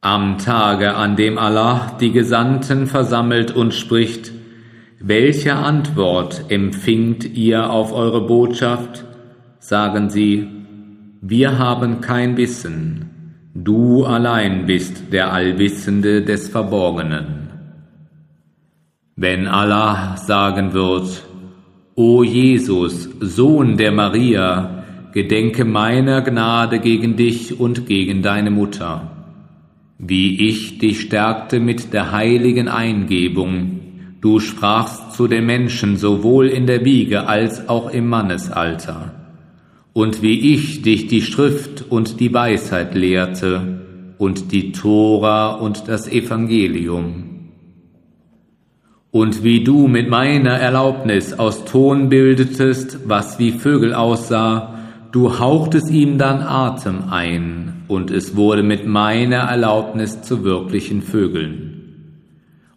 Am 0.00 0.38
Tage, 0.38 0.96
an 0.96 1.14
dem 1.14 1.38
Allah 1.38 1.96
die 2.00 2.10
Gesandten 2.10 2.88
versammelt 2.88 3.54
und 3.54 3.74
spricht, 3.74 4.32
welche 4.98 5.54
Antwort 5.54 6.46
empfingt 6.48 7.24
ihr 7.24 7.70
auf 7.70 7.92
eure 7.92 8.26
Botschaft? 8.26 9.04
Sagen 9.60 10.10
sie, 10.10 10.48
wir 11.20 11.58
haben 11.58 12.00
kein 12.00 12.36
Wissen, 12.36 13.50
du 13.54 14.04
allein 14.04 14.66
bist 14.66 15.12
der 15.12 15.32
Allwissende 15.32 16.22
des 16.22 16.48
Verborgenen. 16.48 17.50
Wenn 19.14 19.46
Allah 19.46 20.16
sagen 20.16 20.72
wird, 20.72 21.25
O 21.98 22.22
Jesus, 22.22 23.08
Sohn 23.20 23.78
der 23.78 23.90
Maria, 23.90 24.84
gedenke 25.14 25.64
meiner 25.64 26.20
Gnade 26.20 26.78
gegen 26.78 27.16
dich 27.16 27.58
und 27.58 27.86
gegen 27.86 28.20
deine 28.20 28.50
Mutter, 28.50 29.12
wie 29.98 30.46
ich 30.46 30.76
dich 30.76 31.00
stärkte 31.00 31.58
mit 31.58 31.94
der 31.94 32.12
heiligen 32.12 32.68
Eingebung, 32.68 33.80
du 34.20 34.40
sprachst 34.40 35.14
zu 35.14 35.26
den 35.26 35.46
Menschen 35.46 35.96
sowohl 35.96 36.48
in 36.48 36.66
der 36.66 36.84
Wiege 36.84 37.28
als 37.28 37.66
auch 37.66 37.90
im 37.90 38.10
Mannesalter 38.10 39.14
und 39.94 40.20
wie 40.20 40.52
ich 40.52 40.82
dich 40.82 41.06
die 41.06 41.22
Schrift 41.22 41.86
und 41.88 42.20
die 42.20 42.34
Weisheit 42.34 42.94
lehrte 42.94 43.80
und 44.18 44.52
die 44.52 44.72
Tora 44.72 45.52
und 45.52 45.88
das 45.88 46.08
Evangelium. 46.12 47.35
Und 49.16 49.42
wie 49.42 49.64
du 49.64 49.88
mit 49.88 50.10
meiner 50.10 50.58
Erlaubnis 50.58 51.32
aus 51.32 51.64
Ton 51.64 52.10
bildetest, 52.10 53.08
was 53.08 53.38
wie 53.38 53.52
Vögel 53.52 53.94
aussah, 53.94 54.74
du 55.10 55.38
hauchtest 55.38 55.90
ihm 55.90 56.18
dann 56.18 56.42
Atem 56.42 57.04
ein, 57.08 57.84
und 57.88 58.10
es 58.10 58.36
wurde 58.36 58.62
mit 58.62 58.86
meiner 58.86 59.38
Erlaubnis 59.38 60.20
zu 60.20 60.44
wirklichen 60.44 61.00
Vögeln. 61.00 62.12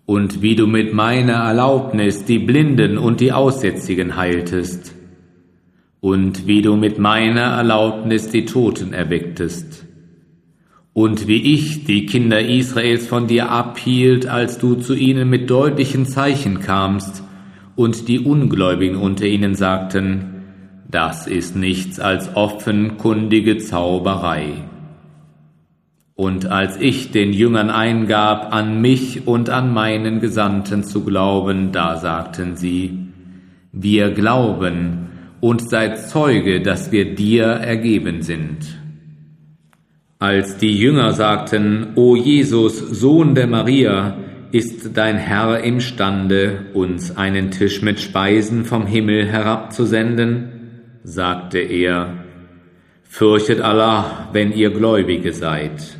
Und 0.05 0.41
wie 0.41 0.55
du 0.55 0.65
mit 0.65 0.93
meiner 0.93 1.33
Erlaubnis 1.33 2.23
die 2.23 2.39
Blinden 2.39 2.97
und 2.97 3.19
die 3.19 3.33
Aussätzigen 3.33 4.15
heiltest, 4.15 4.95
und 5.99 6.47
wie 6.47 6.61
du 6.61 6.77
mit 6.77 6.99
meiner 6.99 7.57
Erlaubnis 7.57 8.29
die 8.29 8.45
Toten 8.45 8.93
erwecktest, 8.93 9.83
und 10.99 11.29
wie 11.29 11.53
ich 11.53 11.85
die 11.85 12.05
Kinder 12.05 12.41
Israels 12.41 13.07
von 13.07 13.25
dir 13.25 13.49
abhielt, 13.49 14.27
als 14.27 14.57
du 14.57 14.75
zu 14.75 14.93
ihnen 14.93 15.29
mit 15.29 15.49
deutlichen 15.49 16.05
Zeichen 16.05 16.59
kamst, 16.59 17.23
und 17.77 18.09
die 18.09 18.19
Ungläubigen 18.19 18.97
unter 18.97 19.23
ihnen 19.23 19.55
sagten, 19.55 20.43
das 20.91 21.25
ist 21.25 21.55
nichts 21.55 22.01
als 22.01 22.35
offenkundige 22.35 23.59
Zauberei. 23.59 24.55
Und 26.15 26.47
als 26.47 26.75
ich 26.75 27.11
den 27.11 27.31
Jüngern 27.31 27.69
eingab, 27.69 28.53
an 28.53 28.81
mich 28.81 29.25
und 29.25 29.49
an 29.49 29.73
meinen 29.73 30.19
Gesandten 30.19 30.83
zu 30.83 31.05
glauben, 31.05 31.71
da 31.71 31.95
sagten 31.95 32.57
sie, 32.57 33.07
wir 33.71 34.11
glauben, 34.11 35.07
und 35.39 35.69
seid 35.69 35.97
Zeuge, 35.97 36.59
dass 36.59 36.91
wir 36.91 37.15
dir 37.15 37.45
ergeben 37.45 38.21
sind. 38.21 38.79
Als 40.22 40.57
die 40.57 40.78
Jünger 40.78 41.13
sagten, 41.13 41.93
O 41.95 42.13
Jesus, 42.13 42.78
Sohn 42.78 43.36
der 43.36 43.47
Maria, 43.47 44.17
ist 44.51 44.97
dein 44.97 45.15
Herr 45.15 45.63
imstande, 45.63 46.65
uns 46.74 47.15
einen 47.15 47.51
Tisch 47.51 47.82
mit 47.82 48.01
Speisen 48.01 48.65
vom 48.65 48.86
Himmel 48.86 49.28
herabzusenden? 49.28 50.49
sagte 51.05 51.59
er, 51.59 52.26
Fürchet 53.03 53.61
Allah, 53.61 54.28
wenn 54.34 54.51
ihr 54.51 54.72
Gläubige 54.72 55.32
seid. 55.32 55.97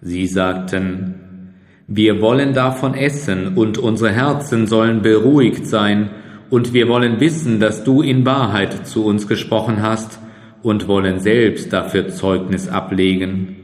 Sie 0.00 0.28
sagten, 0.28 1.54
wir 1.88 2.20
wollen 2.20 2.54
davon 2.54 2.94
essen 2.94 3.56
und 3.56 3.78
unsere 3.78 4.12
Herzen 4.12 4.68
sollen 4.68 5.02
beruhigt 5.02 5.66
sein 5.66 6.10
und 6.50 6.72
wir 6.72 6.86
wollen 6.86 7.18
wissen, 7.18 7.58
dass 7.58 7.82
du 7.82 8.00
in 8.00 8.24
Wahrheit 8.24 8.86
zu 8.86 9.04
uns 9.04 9.26
gesprochen 9.26 9.82
hast 9.82 10.20
und 10.62 10.88
wollen 10.88 11.20
selbst 11.20 11.72
dafür 11.72 12.08
Zeugnis 12.08 12.68
ablegen. 12.68 13.56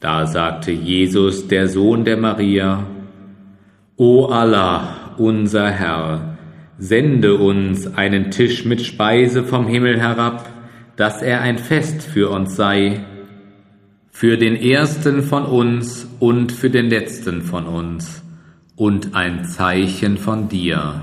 Da 0.00 0.26
sagte 0.26 0.70
Jesus, 0.70 1.48
der 1.48 1.68
Sohn 1.68 2.04
der 2.04 2.16
Maria, 2.16 2.86
O 3.96 4.26
Allah, 4.26 5.14
unser 5.18 5.70
Herr, 5.70 6.38
sende 6.78 7.34
uns 7.34 7.86
einen 7.98 8.30
Tisch 8.30 8.64
mit 8.64 8.80
Speise 8.80 9.44
vom 9.44 9.66
Himmel 9.66 10.00
herab, 10.00 10.48
dass 10.96 11.20
er 11.20 11.42
ein 11.42 11.58
Fest 11.58 12.02
für 12.02 12.30
uns 12.30 12.56
sei, 12.56 13.04
für 14.10 14.38
den 14.38 14.56
ersten 14.56 15.22
von 15.22 15.44
uns 15.44 16.08
und 16.18 16.52
für 16.52 16.70
den 16.70 16.88
letzten 16.88 17.42
von 17.42 17.66
uns, 17.66 18.22
und 18.76 19.14
ein 19.14 19.44
Zeichen 19.44 20.16
von 20.16 20.48
dir. 20.48 21.02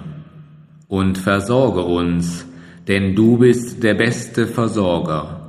Und 0.87 1.19
versorge 1.19 1.81
uns, 1.81 2.47
denn 2.87 3.15
du 3.15 3.37
bist 3.37 3.83
der 3.83 3.93
beste 3.93 4.47
Versorger. 4.47 5.41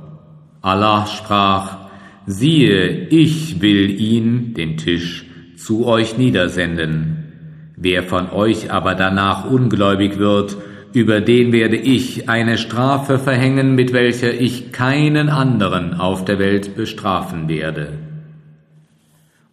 Allah 0.61 1.07
sprach, 1.07 1.77
siehe, 2.25 3.07
ich 3.07 3.61
will 3.61 3.99
ihn, 3.99 4.53
den 4.53 4.77
Tisch, 4.77 5.25
zu 5.55 5.85
euch 5.85 6.17
niedersenden. 6.17 7.73
Wer 7.75 8.03
von 8.03 8.29
euch 8.29 8.71
aber 8.71 8.95
danach 8.95 9.49
ungläubig 9.49 10.17
wird, 10.17 10.57
über 10.91 11.21
den 11.21 11.51
werde 11.51 11.77
ich 11.77 12.29
eine 12.29 12.57
Strafe 12.57 13.19
verhängen, 13.19 13.75
mit 13.75 13.93
welcher 13.93 14.33
ich 14.33 14.71
keinen 14.71 15.29
anderen 15.29 15.93
auf 15.93 16.25
der 16.25 16.39
Welt 16.39 16.75
bestrafen 16.75 17.47
werde. 17.47 17.93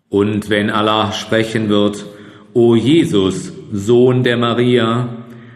Und 0.09 0.51
wenn 0.51 0.70
Allah 0.70 1.12
sprechen 1.12 1.68
wird, 1.68 2.07
O 2.53 2.74
Jesus, 2.74 3.53
Sohn 3.70 4.22
der 4.22 4.39
Maria, 4.39 5.09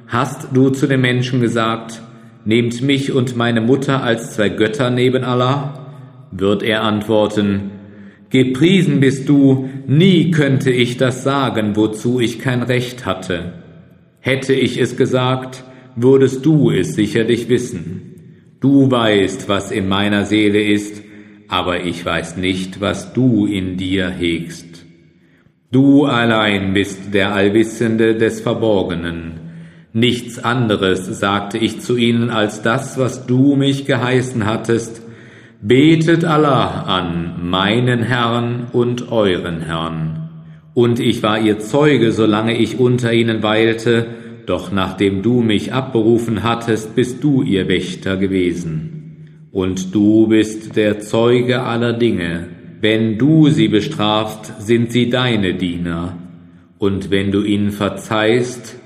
hast 0.06 0.48
du 0.52 0.68
zu 0.70 0.86
den 0.86 1.00
Menschen 1.00 1.40
gesagt, 1.40 2.02
nehmt 2.44 2.82
mich 2.82 3.12
und 3.12 3.36
meine 3.36 3.60
Mutter 3.60 4.02
als 4.02 4.34
zwei 4.34 4.48
Götter 4.48 4.90
neben 4.90 5.24
Allah? 5.24 6.28
Wird 6.32 6.62
er 6.62 6.82
antworten, 6.82 7.72
Gepriesen 8.30 9.00
bist 9.00 9.28
du, 9.28 9.68
nie 9.88 10.30
könnte 10.30 10.70
ich 10.70 10.96
das 10.96 11.24
sagen, 11.24 11.74
wozu 11.74 12.20
ich 12.20 12.38
kein 12.38 12.62
Recht 12.62 13.04
hatte. 13.04 13.54
Hätte 14.20 14.54
ich 14.54 14.80
es 14.80 14.96
gesagt, 14.96 15.64
würdest 15.96 16.46
du 16.46 16.70
es 16.70 16.94
sicherlich 16.94 17.48
wissen. 17.48 18.54
Du 18.60 18.88
weißt, 18.88 19.48
was 19.48 19.72
in 19.72 19.88
meiner 19.88 20.26
Seele 20.26 20.62
ist, 20.62 21.02
aber 21.48 21.84
ich 21.84 22.04
weiß 22.04 22.36
nicht, 22.36 22.80
was 22.80 23.12
du 23.12 23.46
in 23.46 23.76
dir 23.76 24.08
hegst. 24.10 24.86
Du 25.72 26.04
allein 26.04 26.72
bist 26.72 27.12
der 27.12 27.32
Allwissende 27.34 28.14
des 28.14 28.40
Verborgenen. 28.40 29.39
Nichts 29.92 30.38
anderes 30.38 31.06
sagte 31.18 31.58
ich 31.58 31.80
zu 31.80 31.96
ihnen 31.96 32.30
als 32.30 32.62
das, 32.62 32.98
was 32.98 33.26
du 33.26 33.56
mich 33.56 33.86
geheißen 33.86 34.46
hattest, 34.46 35.02
Betet 35.62 36.24
Allah 36.24 36.84
an, 36.84 37.50
meinen 37.50 38.02
Herrn 38.02 38.68
und 38.72 39.12
euren 39.12 39.60
Herrn. 39.60 40.30
Und 40.72 41.00
ich 41.00 41.22
war 41.22 41.38
ihr 41.38 41.58
Zeuge, 41.58 42.12
solange 42.12 42.56
ich 42.56 42.78
unter 42.78 43.12
ihnen 43.12 43.42
weilte, 43.42 44.06
doch 44.46 44.72
nachdem 44.72 45.20
du 45.20 45.42
mich 45.42 45.74
abberufen 45.74 46.42
hattest, 46.44 46.96
bist 46.96 47.22
du 47.22 47.42
ihr 47.42 47.68
Wächter 47.68 48.16
gewesen. 48.16 49.48
Und 49.52 49.94
du 49.94 50.28
bist 50.28 50.76
der 50.76 51.00
Zeuge 51.00 51.60
aller 51.60 51.92
Dinge. 51.92 52.48
Wenn 52.80 53.18
du 53.18 53.50
sie 53.50 53.68
bestrafst, 53.68 54.62
sind 54.62 54.90
sie 54.92 55.10
deine 55.10 55.52
Diener. 55.52 56.16
Und 56.78 57.10
wenn 57.10 57.32
du 57.32 57.42
ihnen 57.42 57.70
verzeihst, 57.70 58.79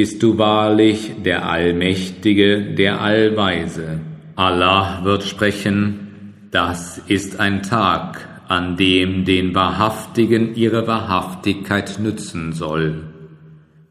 bist 0.00 0.22
du 0.22 0.38
wahrlich 0.38 1.12
der 1.26 1.46
Allmächtige, 1.46 2.72
der 2.74 3.02
Allweise. 3.02 4.00
Allah 4.34 5.04
wird 5.04 5.24
sprechen, 5.24 6.32
das 6.50 6.96
ist 7.06 7.38
ein 7.38 7.62
Tag, 7.62 8.26
an 8.48 8.78
dem 8.78 9.26
den 9.26 9.54
Wahrhaftigen 9.54 10.54
ihre 10.54 10.86
Wahrhaftigkeit 10.86 11.98
nützen 12.00 12.54
soll. 12.54 13.08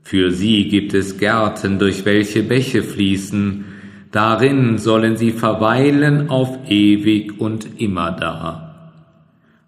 Für 0.01 0.31
sie 0.31 0.67
gibt 0.67 0.95
es 0.95 1.19
Gärten, 1.19 1.77
durch 1.77 2.05
welche 2.05 2.41
Bäche 2.41 2.81
fließen, 2.81 3.65
darin 4.11 4.79
sollen 4.79 5.15
sie 5.15 5.31
verweilen 5.31 6.31
auf 6.31 6.57
ewig 6.67 7.39
und 7.39 7.79
immerdar. 7.79 8.93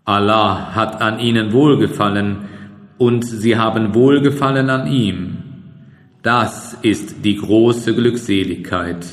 Allah 0.05 0.73
hat 0.73 1.03
an 1.03 1.19
ihnen 1.19 1.53
wohlgefallen, 1.53 2.37
und 2.97 3.25
sie 3.25 3.57
haben 3.57 3.93
wohlgefallen 3.93 4.71
an 4.71 4.87
ihm. 4.87 5.40
Das 6.21 6.77
ist 6.83 7.25
die 7.25 7.37
große 7.37 7.95
Glückseligkeit. 7.95 9.05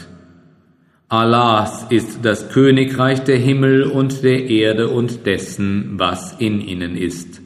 Allahs 1.09 1.87
ist 1.89 2.23
das 2.23 2.51
Königreich 2.51 3.25
der 3.25 3.39
Himmel 3.39 3.85
und 3.85 4.23
der 4.23 4.51
Erde 4.51 4.89
und 4.89 5.25
dessen, 5.25 5.95
was 5.97 6.35
in 6.39 6.61
ihnen 6.61 6.97
ist. 6.97 7.41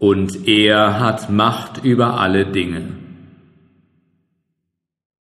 Und 0.00 0.48
er 0.48 0.98
hat 0.98 1.30
Macht 1.30 1.84
über 1.84 2.18
alle 2.18 2.46
Dinge. 2.46 2.99